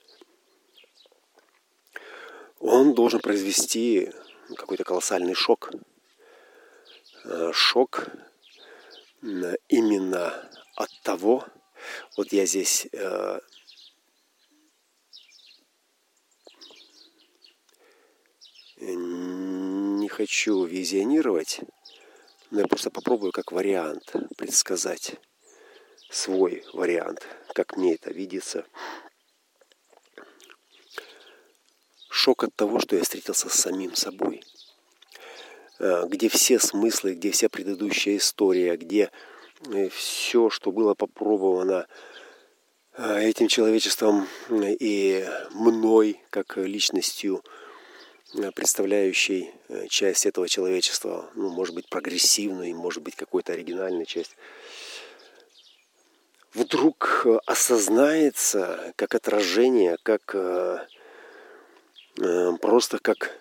он 2.59 2.93
должен 2.93 3.19
произвести 3.19 4.11
какой-то 4.55 4.83
колоссальный 4.83 5.33
шок. 5.33 5.71
Э, 7.25 7.51
шок 7.53 8.07
именно 9.21 10.49
от 10.75 10.89
того, 11.03 11.45
вот 12.15 12.31
я 12.31 12.45
здесь 12.45 12.87
э, 12.91 13.39
не 18.77 20.07
хочу 20.07 20.63
визионировать, 20.63 21.61
но 22.51 22.61
я 22.61 22.67
просто 22.67 22.89
попробую 22.89 23.31
как 23.31 23.51
вариант 23.51 24.13
предсказать 24.37 25.15
свой 26.09 26.63
вариант, 26.73 27.27
как 27.53 27.77
мне 27.77 27.95
это 27.95 28.11
видится. 28.11 28.65
Шок 32.09 32.43
от 32.43 32.55
того, 32.55 32.79
что 32.79 32.95
я 32.95 33.03
встретился 33.03 33.49
с 33.49 33.53
самим 33.53 33.95
собой– 33.95 34.43
Э, 35.79 36.05
где 36.07 36.27
все 36.27 36.59
смыслы, 36.59 37.13
где 37.13 37.31
вся 37.31 37.47
предыдущая 37.47 38.17
история, 38.17 38.75
где 38.75 39.11
э, 39.67 39.87
все, 39.89 40.49
что 40.49 40.71
было 40.73 40.93
попробовано 40.93 41.87
э, 42.97 43.21
этим 43.21 43.47
человечеством 43.47 44.27
и 44.49 45.25
мной, 45.51 46.19
как 46.31 46.57
личностью, 46.57 47.43
представляющей 48.55 49.51
часть 49.89 50.25
этого 50.25 50.47
человечества, 50.47 51.29
ну, 51.35 51.49
может 51.49 51.75
быть, 51.75 51.89
прогрессивную, 51.89 52.75
может 52.75 53.03
быть, 53.03 53.15
какой-то 53.15 53.53
оригинальную 53.53 54.05
часть, 54.05 54.35
вдруг 56.53 57.25
осознается 57.45 58.93
как 58.95 59.15
отражение, 59.15 59.97
как 60.03 60.35
просто 62.61 62.99
как 62.99 63.39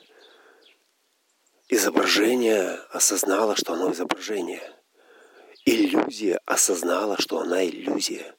Изображение 1.71 2.81
осознало, 2.93 3.55
что 3.55 3.75
оно 3.75 3.93
изображение. 3.93 4.63
Иллюзия 5.67 6.41
осознала, 6.47 7.21
что 7.21 7.41
она 7.41 7.63
иллюзия. 7.63 8.35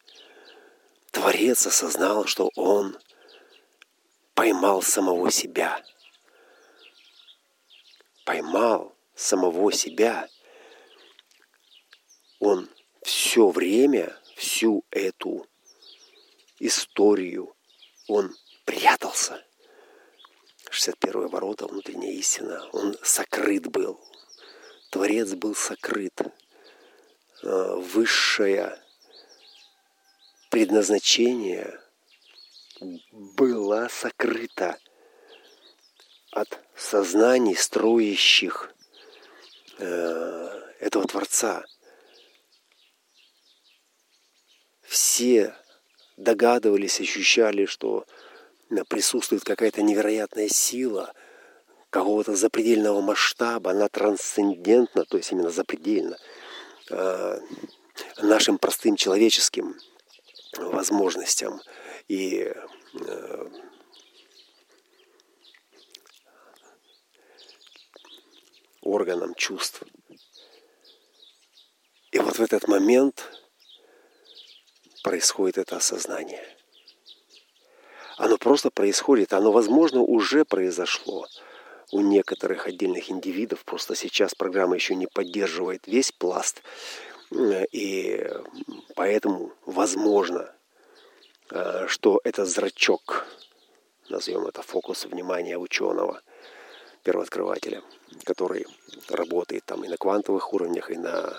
Творец 1.11 1.67
осознал, 1.67 2.25
что 2.25 2.49
он 2.55 2.97
поймал 4.33 4.81
самого 4.81 5.29
себя. 5.29 5.79
Поймал 8.29 8.95
самого 9.15 9.71
себя. 9.71 10.29
Он 12.37 12.69
все 13.01 13.49
время, 13.49 14.15
всю 14.35 14.85
эту 14.91 15.47
историю, 16.59 17.55
он 18.07 18.35
прятался– 18.65 19.43
61 20.69 21.29
ворота, 21.29 21.65
внутренняя 21.65 22.11
истина. 22.11 22.69
Он 22.71 22.95
сокрыт 23.01 23.65
был. 23.71 23.99
Творец 24.91 25.33
был 25.33 25.55
сокрыт. 25.55 26.21
А, 27.41 27.77
высшее 27.77 28.79
предназначение 30.51 31.81
было 33.11 33.87
сокрыто 33.89 34.77
от 36.31 36.59
сознаний, 36.75 37.55
строящих 37.55 38.73
э, 39.77 40.49
этого 40.79 41.05
Творца. 41.07 41.63
Все 44.81 45.55
догадывались, 46.17 46.99
ощущали, 46.99 47.65
что 47.65 48.05
присутствует 48.87 49.43
какая-то 49.43 49.81
невероятная 49.81 50.47
сила 50.47 51.13
какого-то 51.89 52.35
запредельного 52.35 53.01
масштаба, 53.01 53.71
она 53.71 53.87
трансцендентна, 53.87 55.05
то 55.05 55.17
есть 55.17 55.31
именно 55.31 55.49
запредельно 55.49 56.17
э, 56.91 57.39
нашим 58.21 58.57
простым 58.59 58.95
человеческим 58.95 59.75
возможностям 60.57 61.61
и 62.07 62.51
э, 62.93 63.47
органам 68.81 69.35
чувств. 69.35 69.83
И 72.11 72.19
вот 72.19 72.37
в 72.37 72.41
этот 72.41 72.67
момент 72.67 73.29
происходит 75.03 75.57
это 75.57 75.77
осознание– 75.77 76.43
оно 78.19 78.37
просто 78.37 78.69
происходит, 78.69 79.31
оно, 79.31 79.53
возможно, 79.53 80.01
уже 80.01 80.43
произошло. 80.43 81.25
у 81.91 82.01
некоторых 82.01 82.67
отдельных 82.67 83.09
индивидов. 83.09 83.63
Просто 83.65 83.95
сейчас 83.95 84.35
программа 84.35 84.75
еще 84.75 84.93
не 84.93 85.07
поддерживает 85.07 85.87
весь 85.87 86.11
пласт. 86.11 86.61
И 87.71 88.29
поэтому 88.93 89.53
возможно, 89.65 90.53
э, 91.49 91.87
что 91.87 92.19
это 92.23 92.45
зрачок, 92.45 93.25
назовем 94.09 94.45
это 94.45 94.61
фокус 94.61 95.05
внимания 95.05 95.57
ученого, 95.57 96.21
первооткрывателя, 97.03 97.81
который 98.23 98.65
работает 99.09 99.65
там 99.65 99.83
и 99.83 99.87
на 99.87 99.97
квантовых 99.97 100.53
уровнях, 100.53 100.91
и 100.91 100.97
на 100.97 101.33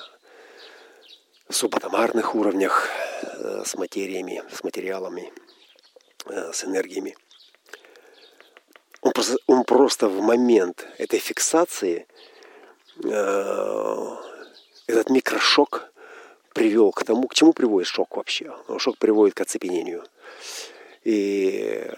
субатомарных 1.51 2.35
уровнях 2.35 2.88
э, 3.23 3.62
с 3.64 3.75
материями, 3.75 4.42
с 4.53 4.62
материалами, 4.64 5.33
э, 6.27 6.53
с 6.53 6.64
энергиями. 6.64 7.16
Он 9.03 9.12
просто, 9.12 9.37
он 9.46 9.64
просто 9.64 10.09
в 10.09 10.20
момент 10.20 10.87
этой 10.99 11.18
фиксации 11.18 12.07
э, 13.05 14.16
этот 14.87 15.11
микрошок 15.11 15.92
привел 16.53 16.92
к 16.92 17.05
тому, 17.05 17.29
к 17.29 17.35
чему 17.35 17.53
приводит 17.53 17.88
шок 17.88 18.16
вообще. 18.16 18.53
Шок 18.79 18.99
приводит 18.99 19.35
к 19.35 19.40
оцепенению. 19.40 20.05
И 21.05 21.90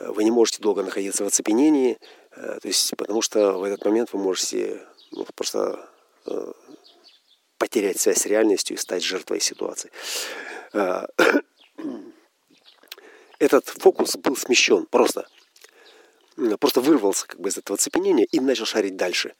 вы 0.00 0.24
не 0.24 0.30
можете 0.30 0.62
долго 0.62 0.82
находиться 0.82 1.24
в 1.24 1.26
оцепенении, 1.26 1.98
то 2.34 2.60
есть, 2.64 2.96
потому 2.96 3.22
что 3.22 3.58
в 3.58 3.64
этот 3.64 3.84
момент 3.84 4.12
вы 4.12 4.18
можете 4.18 4.80
ну, 5.10 5.26
просто 5.34 5.88
потерять 7.62 8.00
связь 8.00 8.18
с 8.18 8.26
реальностью 8.26 8.76
и 8.76 8.80
стать 8.80 9.04
жертвой 9.04 9.40
ситуации. 9.40 9.92
А, 10.72 11.06
этот 13.38 13.68
фокус 13.68 14.16
был 14.16 14.36
смещен 14.36 14.86
просто. 14.86 15.28
Просто 16.58 16.80
вырвался 16.80 17.26
как 17.26 17.38
бы 17.38 17.50
из 17.50 17.58
этого 17.58 17.76
цепенения 17.76 18.24
и 18.24 18.40
начал 18.40 18.64
шарить 18.64 18.96
дальше. 18.96 19.34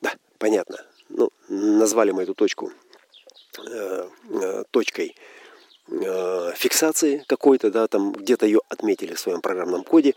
Да, 0.00 0.14
понятно. 0.38 0.86
Ну, 1.08 1.32
назвали 1.48 2.12
мы 2.12 2.22
эту 2.22 2.34
точку 2.34 2.72
э, 3.58 4.08
э, 4.28 4.64
точкой 4.70 5.16
э, 5.90 6.52
фиксации 6.56 7.24
какой-то, 7.26 7.70
да, 7.70 7.86
там 7.86 8.12
где-то 8.12 8.46
ее 8.46 8.60
отметили 8.68 9.14
в 9.14 9.20
своем 9.20 9.40
программном 9.40 9.84
коде, 9.84 10.14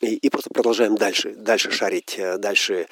и, 0.00 0.14
и 0.14 0.30
просто 0.30 0.50
продолжаем 0.50 0.96
дальше, 0.96 1.34
дальше 1.34 1.70
шарить, 1.70 2.18
э, 2.18 2.38
дальше 2.38 2.86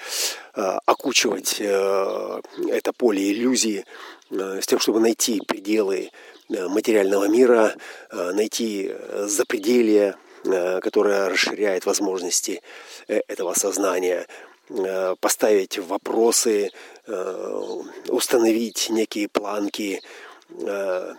э, 0.54 0.78
окучивать 0.86 1.56
э, 1.60 2.40
это 2.68 2.92
поле 2.92 3.32
иллюзии 3.32 3.84
э, 4.30 4.60
с 4.60 4.66
тем, 4.66 4.80
чтобы 4.80 5.00
найти 5.00 5.40
пределы 5.46 6.10
э, 6.48 6.68
материального 6.68 7.28
мира, 7.28 7.74
э, 8.10 8.32
найти 8.32 8.92
запределье, 9.22 10.16
э, 10.44 10.80
которое 10.80 11.28
расширяет 11.28 11.86
возможности 11.86 12.60
этого 13.06 13.54
сознания, 13.54 14.26
э, 14.68 15.14
поставить 15.20 15.78
вопросы, 15.78 16.70
э, 17.06 17.82
установить 18.08 18.90
некие 18.90 19.28
планки, 19.28 20.02
э, 20.50 21.14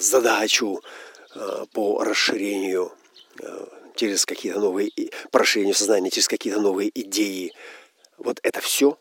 задачу 0.00 0.82
э, 1.34 1.64
по 1.72 2.02
расширению 2.02 2.92
э, 3.40 3.66
через 3.94 4.24
какие-то 4.24 4.60
новые, 4.60 4.90
по 5.30 5.40
расширению 5.40 5.74
сознания, 5.74 6.10
через 6.10 6.28
какие-то 6.28 6.60
новые 6.60 6.90
идеи. 6.94 7.52
Вот 8.16 8.40
это 8.42 8.60
все, 8.60 8.98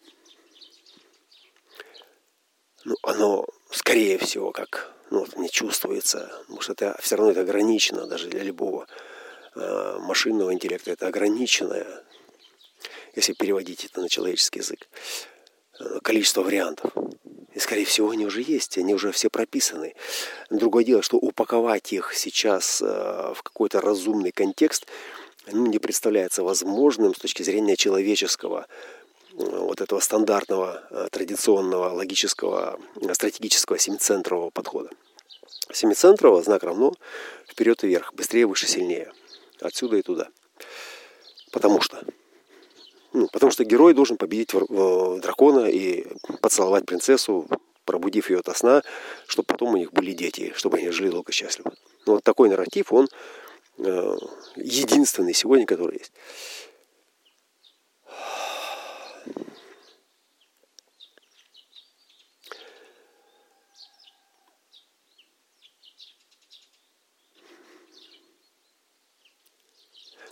ну, 2.84 2.96
оно 3.04 3.46
скорее 3.72 4.18
всего, 4.18 4.52
как 4.52 4.94
ну, 5.10 5.20
вот 5.20 5.36
мне 5.38 5.50
чувствуется, 5.50 6.32
потому 6.42 6.62
что 6.62 6.74
это 6.74 6.98
все 7.02 7.16
равно 7.16 7.32
это 7.32 7.42
ограничено 7.42 8.08
даже 8.08 8.28
для 8.28 8.44
любого 8.44 8.88
э, 9.56 9.98
машинного 10.02 10.54
интеллекта, 10.54 10.92
это 10.92 11.08
ограниченное, 11.08 12.04
если 13.16 13.34
переводить 13.34 13.86
это 13.86 14.02
на 14.02 14.10
человеческий 14.10 14.60
язык, 14.60 14.88
э, 15.80 16.00
количество 16.02 16.44
вариантов. 16.44 16.92
И, 17.58 17.60
скорее 17.60 17.86
всего, 17.86 18.12
они 18.12 18.24
уже 18.24 18.44
есть, 18.44 18.78
они 18.78 18.94
уже 18.94 19.12
все 19.12 19.32
прописаны. 19.32 19.96
Другое 20.52 20.84
дело, 20.84 21.02
что 21.02 21.18
упаковать 21.18 21.92
их 21.92 22.14
сейчас 22.14 22.84
э, 22.84 22.86
в 23.34 23.42
какой-то 23.42 23.82
разумный 23.82 24.32
контекст 24.32 24.86
ну, 25.52 25.66
не 25.66 25.80
представляется 25.80 26.44
возможным 26.44 27.16
с 27.16 27.18
точки 27.18 27.42
зрения 27.42 27.76
человеческого 27.76 28.68
э, 29.32 29.38
вот 29.40 29.82
этого 29.82 30.00
стандартного, 30.02 30.84
э, 30.92 31.08
традиционного, 31.10 31.96
логического, 31.96 32.80
стратегического 33.14 33.80
семицентрового 33.80 34.52
подхода. 34.52 34.92
Семицентрового 35.74 36.44
знак 36.44 36.62
равно 36.62 36.94
вперед 37.50 37.84
и 37.84 37.88
вверх, 37.88 38.14
быстрее, 38.14 38.46
выше, 38.46 38.68
сильнее. 38.68 39.12
Отсюда 39.62 39.98
и 39.98 40.04
туда. 40.04 40.28
Потому 41.52 41.82
что 41.82 42.04
ну, 43.18 43.28
потому 43.32 43.52
что 43.52 43.64
герой 43.64 43.96
должен 43.96 44.18
победить 44.18 44.52
дракона 44.52 45.66
и 45.66 46.06
поцеловать 46.42 46.86
принцессу, 46.86 47.48
пробудив 47.84 48.30
ее 48.30 48.40
от 48.40 48.56
сна, 48.56 48.84
чтобы 49.28 49.48
потом 49.48 49.74
у 49.74 49.78
них 49.78 49.92
были 49.92 50.12
дети, 50.12 50.54
чтобы 50.56 50.78
они 50.78 50.92
жили 50.92 51.10
долго 51.10 51.32
счастливо. 51.32 51.74
Ну, 52.06 52.14
вот 52.14 52.24
такой 52.24 52.50
нарратив, 52.50 52.94
он 52.94 53.10
э, 53.80 54.18
единственный 54.56 55.34
сегодня, 55.34 55.66
который 55.66 55.98
есть. 55.98 56.12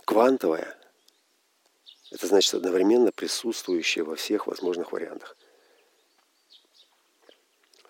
Квантовая 0.04 0.75
значит 2.36 2.52
одновременно 2.52 3.12
присутствующее 3.12 4.04
во 4.04 4.14
всех 4.14 4.46
возможных 4.46 4.92
вариантах. 4.92 5.38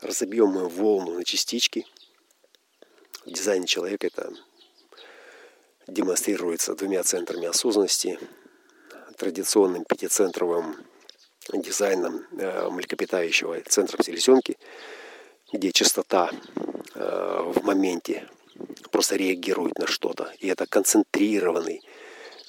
Разобьем 0.00 0.50
мы 0.50 0.68
волну 0.68 1.14
на 1.14 1.24
частички. 1.24 1.84
В 3.24 3.32
дизайне 3.32 3.66
человека 3.66 4.06
это 4.06 4.32
демонстрируется 5.88 6.76
двумя 6.76 7.02
центрами 7.02 7.46
осознанности, 7.48 8.20
традиционным 9.16 9.84
пятицентровым 9.84 10.76
дизайном 11.52 12.24
э, 12.38 12.68
млекопитающего 12.70 13.60
центром 13.62 14.00
селезенки, 14.04 14.58
где 15.52 15.72
частота 15.72 16.30
э, 16.94 17.52
в 17.52 17.64
моменте 17.64 18.28
просто 18.92 19.16
реагирует 19.16 19.76
на 19.80 19.88
что-то. 19.88 20.32
И 20.38 20.46
это 20.46 20.66
концентрированный 20.68 21.82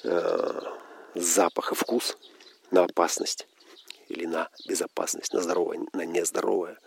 э, 0.04 0.77
запах 1.20 1.72
и 1.72 1.74
вкус 1.74 2.16
на 2.70 2.84
опасность 2.84 3.46
или 4.08 4.26
на 4.26 4.48
безопасность, 4.66 5.32
на 5.32 5.42
здоровое, 5.42 5.86
на 5.92 6.04
нездоровое. 6.04 6.78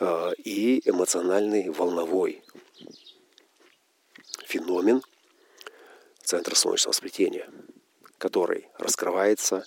А, 0.00 0.32
и 0.38 0.88
эмоциональный 0.88 1.68
волновой 1.70 2.42
феномен 4.46 5.02
центра 6.22 6.54
солнечного 6.54 6.92
сплетения, 6.92 7.50
который 8.18 8.68
раскрывается 8.78 9.64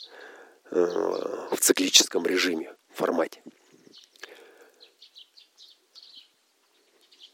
э, 0.71 0.75
в 1.51 1.57
циклическом 1.59 2.25
режиме, 2.25 2.75
формате. 2.89 3.43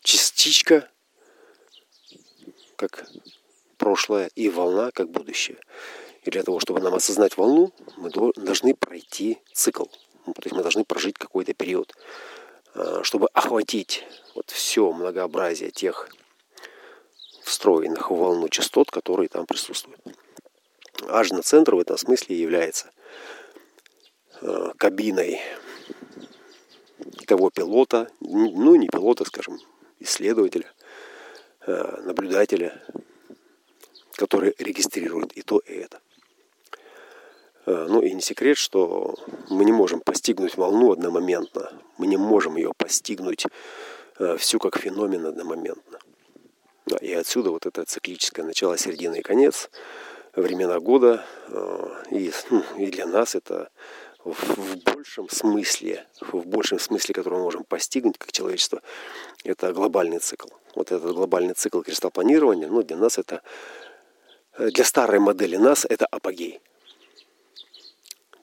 Частичка 0.02 0.90
как 2.76 3.08
прошлое 3.78 4.30
и 4.36 4.50
волна 4.50 4.92
как 4.92 5.10
будущее. 5.10 5.58
И 6.24 6.32
для 6.32 6.44
того, 6.44 6.60
чтобы 6.60 6.80
нам 6.80 6.94
осознать 6.96 7.38
волну, 7.38 7.74
мы 7.98 8.10
должны 8.10 8.74
пройти 8.76 9.40
цикл. 9.52 9.86
То 10.26 10.42
есть 10.44 10.56
мы 10.56 10.62
должны 10.62 10.86
прожить 10.86 11.18
какой-то 11.18 11.54
период, 11.54 11.94
э, 12.76 13.02
чтобы 13.04 13.28
охватить 13.34 14.06
вот 14.36 14.50
все 14.50 14.92
многообразие 14.92 15.72
тех 15.72 16.10
встроенных 17.44 18.10
в 18.10 18.16
волну 18.16 18.48
частот, 18.48 18.90
которые 18.90 19.28
там 19.28 19.46
присутствуют. 19.46 20.00
Ажна-центр 21.08 21.76
в 21.76 21.80
этом 21.80 21.98
смысле 21.98 22.40
является 22.40 22.90
э, 24.42 24.72
кабиной 24.78 25.42
того 27.28 27.50
пилота, 27.50 28.10
ну 28.22 28.76
не 28.76 28.88
пилота, 28.88 29.26
скажем, 29.26 29.60
исследователя, 30.00 30.72
э, 31.68 32.02
наблюдателя, 32.04 32.82
который 34.14 34.56
регистрирует 34.58 35.34
и 35.34 35.42
то, 35.42 35.60
и 35.60 35.74
это. 35.74 36.03
Э, 37.66 37.86
ну 37.90 38.02
и 38.02 38.14
не 38.14 38.22
секрет, 38.22 38.58
что 38.58 39.16
мы 39.50 39.66
не 39.66 39.72
можем 39.72 40.02
постигнуть 40.02 40.58
волну 40.58 40.92
одномоментно. 40.92 41.72
Мы 41.98 42.08
не 42.08 42.18
можем 42.18 42.58
ее 42.58 42.74
постигнуть 42.78 43.46
э, 44.20 44.38
всю 44.38 44.60
как 44.60 44.78
феномен 44.78 45.26
одномоментно. 45.26 46.00
И 47.02 47.14
отсюда 47.14 47.52
вот 47.52 47.66
это 47.66 47.86
циклическое 47.86 48.46
начало, 48.46 48.78
середина 48.78 49.16
и 49.16 49.22
конец, 49.22 49.70
времена 50.36 50.80
года. 50.80 51.26
Э, 51.48 52.04
и, 52.12 52.32
ну, 52.50 52.64
и 52.78 52.88
для 52.88 53.06
нас 53.06 53.36
это 53.36 53.70
в 54.26 54.78
большем 54.86 55.30
смысле, 55.30 56.06
в 56.22 56.46
большем 56.46 56.80
смысле, 56.80 57.14
который 57.14 57.36
мы 57.36 57.44
можем 57.44 57.66
постигнуть 57.66 58.18
как 58.18 58.32
человечество, 58.32 58.82
это 59.44 59.74
глобальный 59.74 60.20
цикл. 60.20 60.48
Вот 60.76 60.92
этот 60.94 61.14
глобальный 61.14 61.54
цикл 61.54 61.82
кристалл 61.82 62.10
планирования, 62.10 62.68
ну, 62.68 62.84
для 62.84 62.96
нас 62.96 63.18
это 63.18 63.42
для 64.58 64.86
старой 64.86 65.20
модели 65.20 65.58
нас 65.58 65.86
это 65.90 66.06
апогей. 66.06 66.62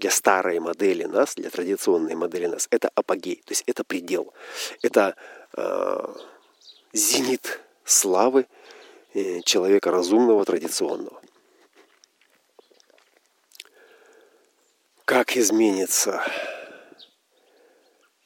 Для 0.01 0.11
старой 0.11 0.59
модели 0.61 1.05
нас, 1.05 1.35
для 1.35 1.51
традиционной 1.51 2.15
модели 2.15 2.47
нас, 2.47 2.69
это 2.71 2.91
апогей, 2.95 3.43
то 3.45 3.53
есть 3.53 3.65
это 3.67 3.85
предел. 3.85 4.33
Это 4.81 5.15
э, 5.55 6.15
зенит 6.95 7.61
славы 7.85 8.47
э, 9.13 9.43
человека 9.43 9.91
разумного, 9.91 10.43
традиционного. 10.47 11.21
Как 15.05 15.37
изменится 15.37 16.23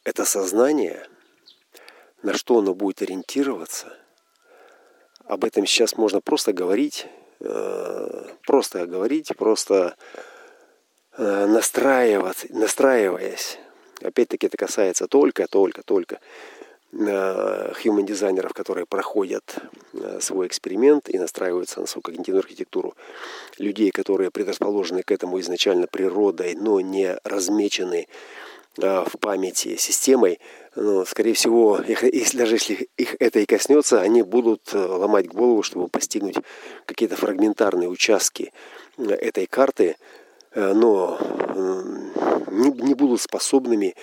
это 0.05 0.25
сознание, 0.25 1.09
на 2.23 2.35
что 2.35 2.61
оно 2.61 2.73
будет 2.73 3.03
ориентироваться, 3.03 3.99
об 5.25 5.45
этом 5.45 5.67
сейчас 5.67 5.97
можно 5.97 6.21
просто 6.21 6.53
говорить, 6.53 7.09
э, 7.41 8.29
просто 8.47 8.87
говорить, 8.87 9.33
просто 9.37 9.97
настраиваться, 11.19 12.47
настраиваясь. 12.51 13.59
Опять-таки 14.03 14.47
это 14.47 14.57
касается 14.57 15.07
только, 15.07 15.47
только, 15.47 15.83
только 15.83 16.19
human 16.95 18.05
дизайнеров, 18.05 18.53
которые 18.53 18.87
проходят 18.87 19.57
э, 19.93 20.19
свой 20.21 20.47
эксперимент 20.47 21.09
и 21.09 21.19
настраиваются 21.19 21.81
на 21.81 21.87
свою 21.87 22.03
когнитивную 22.03 22.43
архитектуру, 22.43 22.95
людей, 23.59 23.91
которые 23.91 24.31
предрасположены 24.31 25.03
к 25.03 25.11
этому 25.11 25.41
изначально 25.41 25.87
природой, 25.87 26.55
но 26.55 26.81
не 26.81 27.19
размечены 27.25 28.07
э, 28.79 29.05
в 29.07 29.19
памяти 29.19 29.77
системой, 29.77 30.39
но, 30.77 31.05
скорее 31.05 31.35
всего, 31.35 31.79
их, 31.79 32.05
если, 32.05 32.39
даже 32.39 32.57
если 32.57 32.89
их 32.97 33.17
это 33.19 33.41
и 33.41 33.47
коснется, 33.47 34.01
они 34.01 34.23
будут 34.23 34.73
э, 34.73 34.79
ломать 34.79 35.27
голову, 35.27 35.63
чтобы 35.63 35.89
постигнуть 35.89 36.37
какие-то 36.87 37.17
фрагментарные 37.17 37.89
участки 37.89 38.53
этой 38.99 39.47
карты, 39.47 39.97
но 40.55 41.19
не, 42.51 42.71
не 42.71 42.95
будут 42.95 43.21
способными 43.21 43.95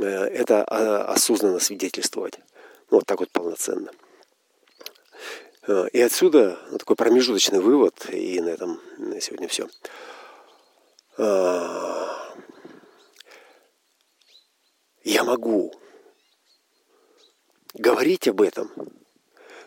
Э, 0.00 0.02
это 0.02 0.64
а, 0.64 1.12
осознанно 1.12 1.58
свидетельствовать. 1.58 2.38
Ну, 2.90 2.98
вот 2.98 3.06
так 3.06 3.20
вот 3.20 3.30
полноценно. 3.30 3.90
Э, 5.66 5.88
и 5.92 6.00
отсюда 6.00 6.58
такой 6.78 6.96
промежуточный 6.96 7.60
вывод, 7.60 8.06
и 8.10 8.40
на 8.40 8.48
этом 8.48 8.80
на 8.98 9.20
сегодня 9.20 9.48
все. 9.48 9.68
Э, 11.18 12.06
я 15.04 15.24
могу 15.24 15.74
говорить 17.74 18.28
об 18.28 18.40
этом 18.42 18.70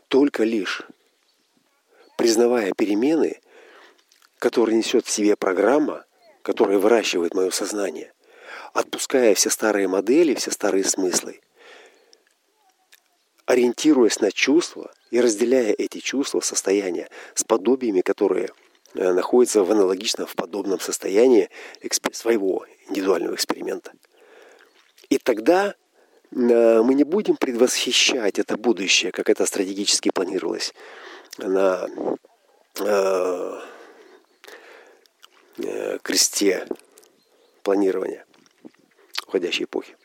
только 0.07 0.43
лишь 0.43 0.83
признавая 2.17 2.73
перемены, 2.73 3.41
которые 4.37 4.77
несет 4.77 5.05
в 5.05 5.09
себе 5.09 5.35
программа, 5.35 6.05
которая 6.43 6.77
выращивает 6.77 7.33
мое 7.33 7.49
сознание– 7.49 8.13
отпуская 8.73 9.35
все 9.35 9.49
старые 9.49 9.87
модели, 9.87 10.33
все 10.33 10.51
старые 10.51 10.83
смыслы, 10.83 11.39
ориентируясь 13.45 14.19
на 14.19 14.31
чувства 14.31 14.91
и 15.11 15.21
разделяя 15.21 15.73
эти 15.77 15.99
чувства, 15.99 16.39
состояния 16.39 17.09
с 17.35 17.43
подобиями, 17.43 18.01
которые 18.01 18.49
э, 18.95 19.13
находятся 19.13 19.63
в 19.63 19.71
аналогичном, 19.71 20.25
в 20.25 20.35
подобном 20.35 20.79
состоянии 20.79 21.49
своего 22.11 22.65
индивидуального 22.89 23.35
эксперимента. 23.35 23.91
И 25.09 25.17
тогда 25.19 25.75
э, 26.31 26.81
мы 26.81 26.93
не 26.95 27.03
будем 27.03 27.35
предвосхищать 27.35 28.39
это 28.39 28.57
будущее, 28.57 29.11
как 29.11 29.29
это 29.29 29.45
стратегически 29.45 30.09
планировалось 30.09 30.73
на 31.37 31.87
э, 32.79 33.59
кресте 36.01 36.67
планирования 37.63 38.25
уходящей 39.33 39.65
эпохи. 39.65 39.95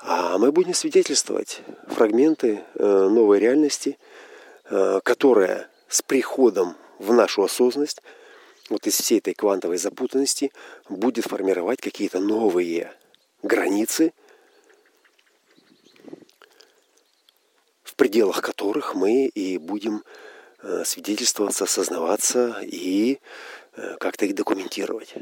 А 0.00 0.38
мы 0.38 0.52
будем 0.52 0.74
свидетельствовать 0.74 1.62
фрагменты 1.88 2.62
э, 2.74 3.08
новой 3.08 3.40
реальности, 3.40 3.98
э, 4.70 5.00
которая 5.02 5.68
с 5.88 6.02
приходом 6.02 6.76
в 7.00 7.12
нашу 7.12 7.42
осознанность, 7.42 8.00
вот 8.70 8.86
из 8.86 8.94
всей 9.00 9.18
этой 9.18 9.34
квантовой 9.34 9.78
запутанности, 9.78 10.52
будет 10.88 11.24
формировать 11.24 11.80
какие-то 11.80 12.20
новые 12.20 12.92
границы, 13.42 14.12
в 17.82 17.94
пределах 17.96 18.40
которых 18.40 18.94
мы 18.94 19.26
и 19.26 19.58
будем 19.58 20.04
э, 20.62 20.84
свидетельствоваться, 20.84 21.64
осознаваться 21.64 22.60
и 22.62 23.18
как-то 23.98 24.26
их 24.26 24.34
документировать. 24.34 25.14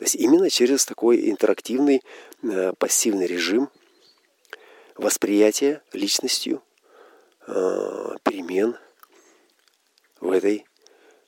То 0.00 0.04
есть 0.04 0.14
именно 0.14 0.48
через 0.48 0.86
такой 0.86 1.28
интерактивный 1.28 2.02
э, 2.42 2.72
пассивный 2.78 3.26
режим 3.26 3.68
восприятия 4.96 5.82
личностью 5.92 6.62
э, 7.46 8.16
перемен 8.22 8.78
в 10.20 10.30
этой 10.30 10.64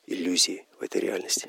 иллюзии, 0.07 0.66
в 0.79 0.83
этой 0.83 1.03
реальности. 1.03 1.49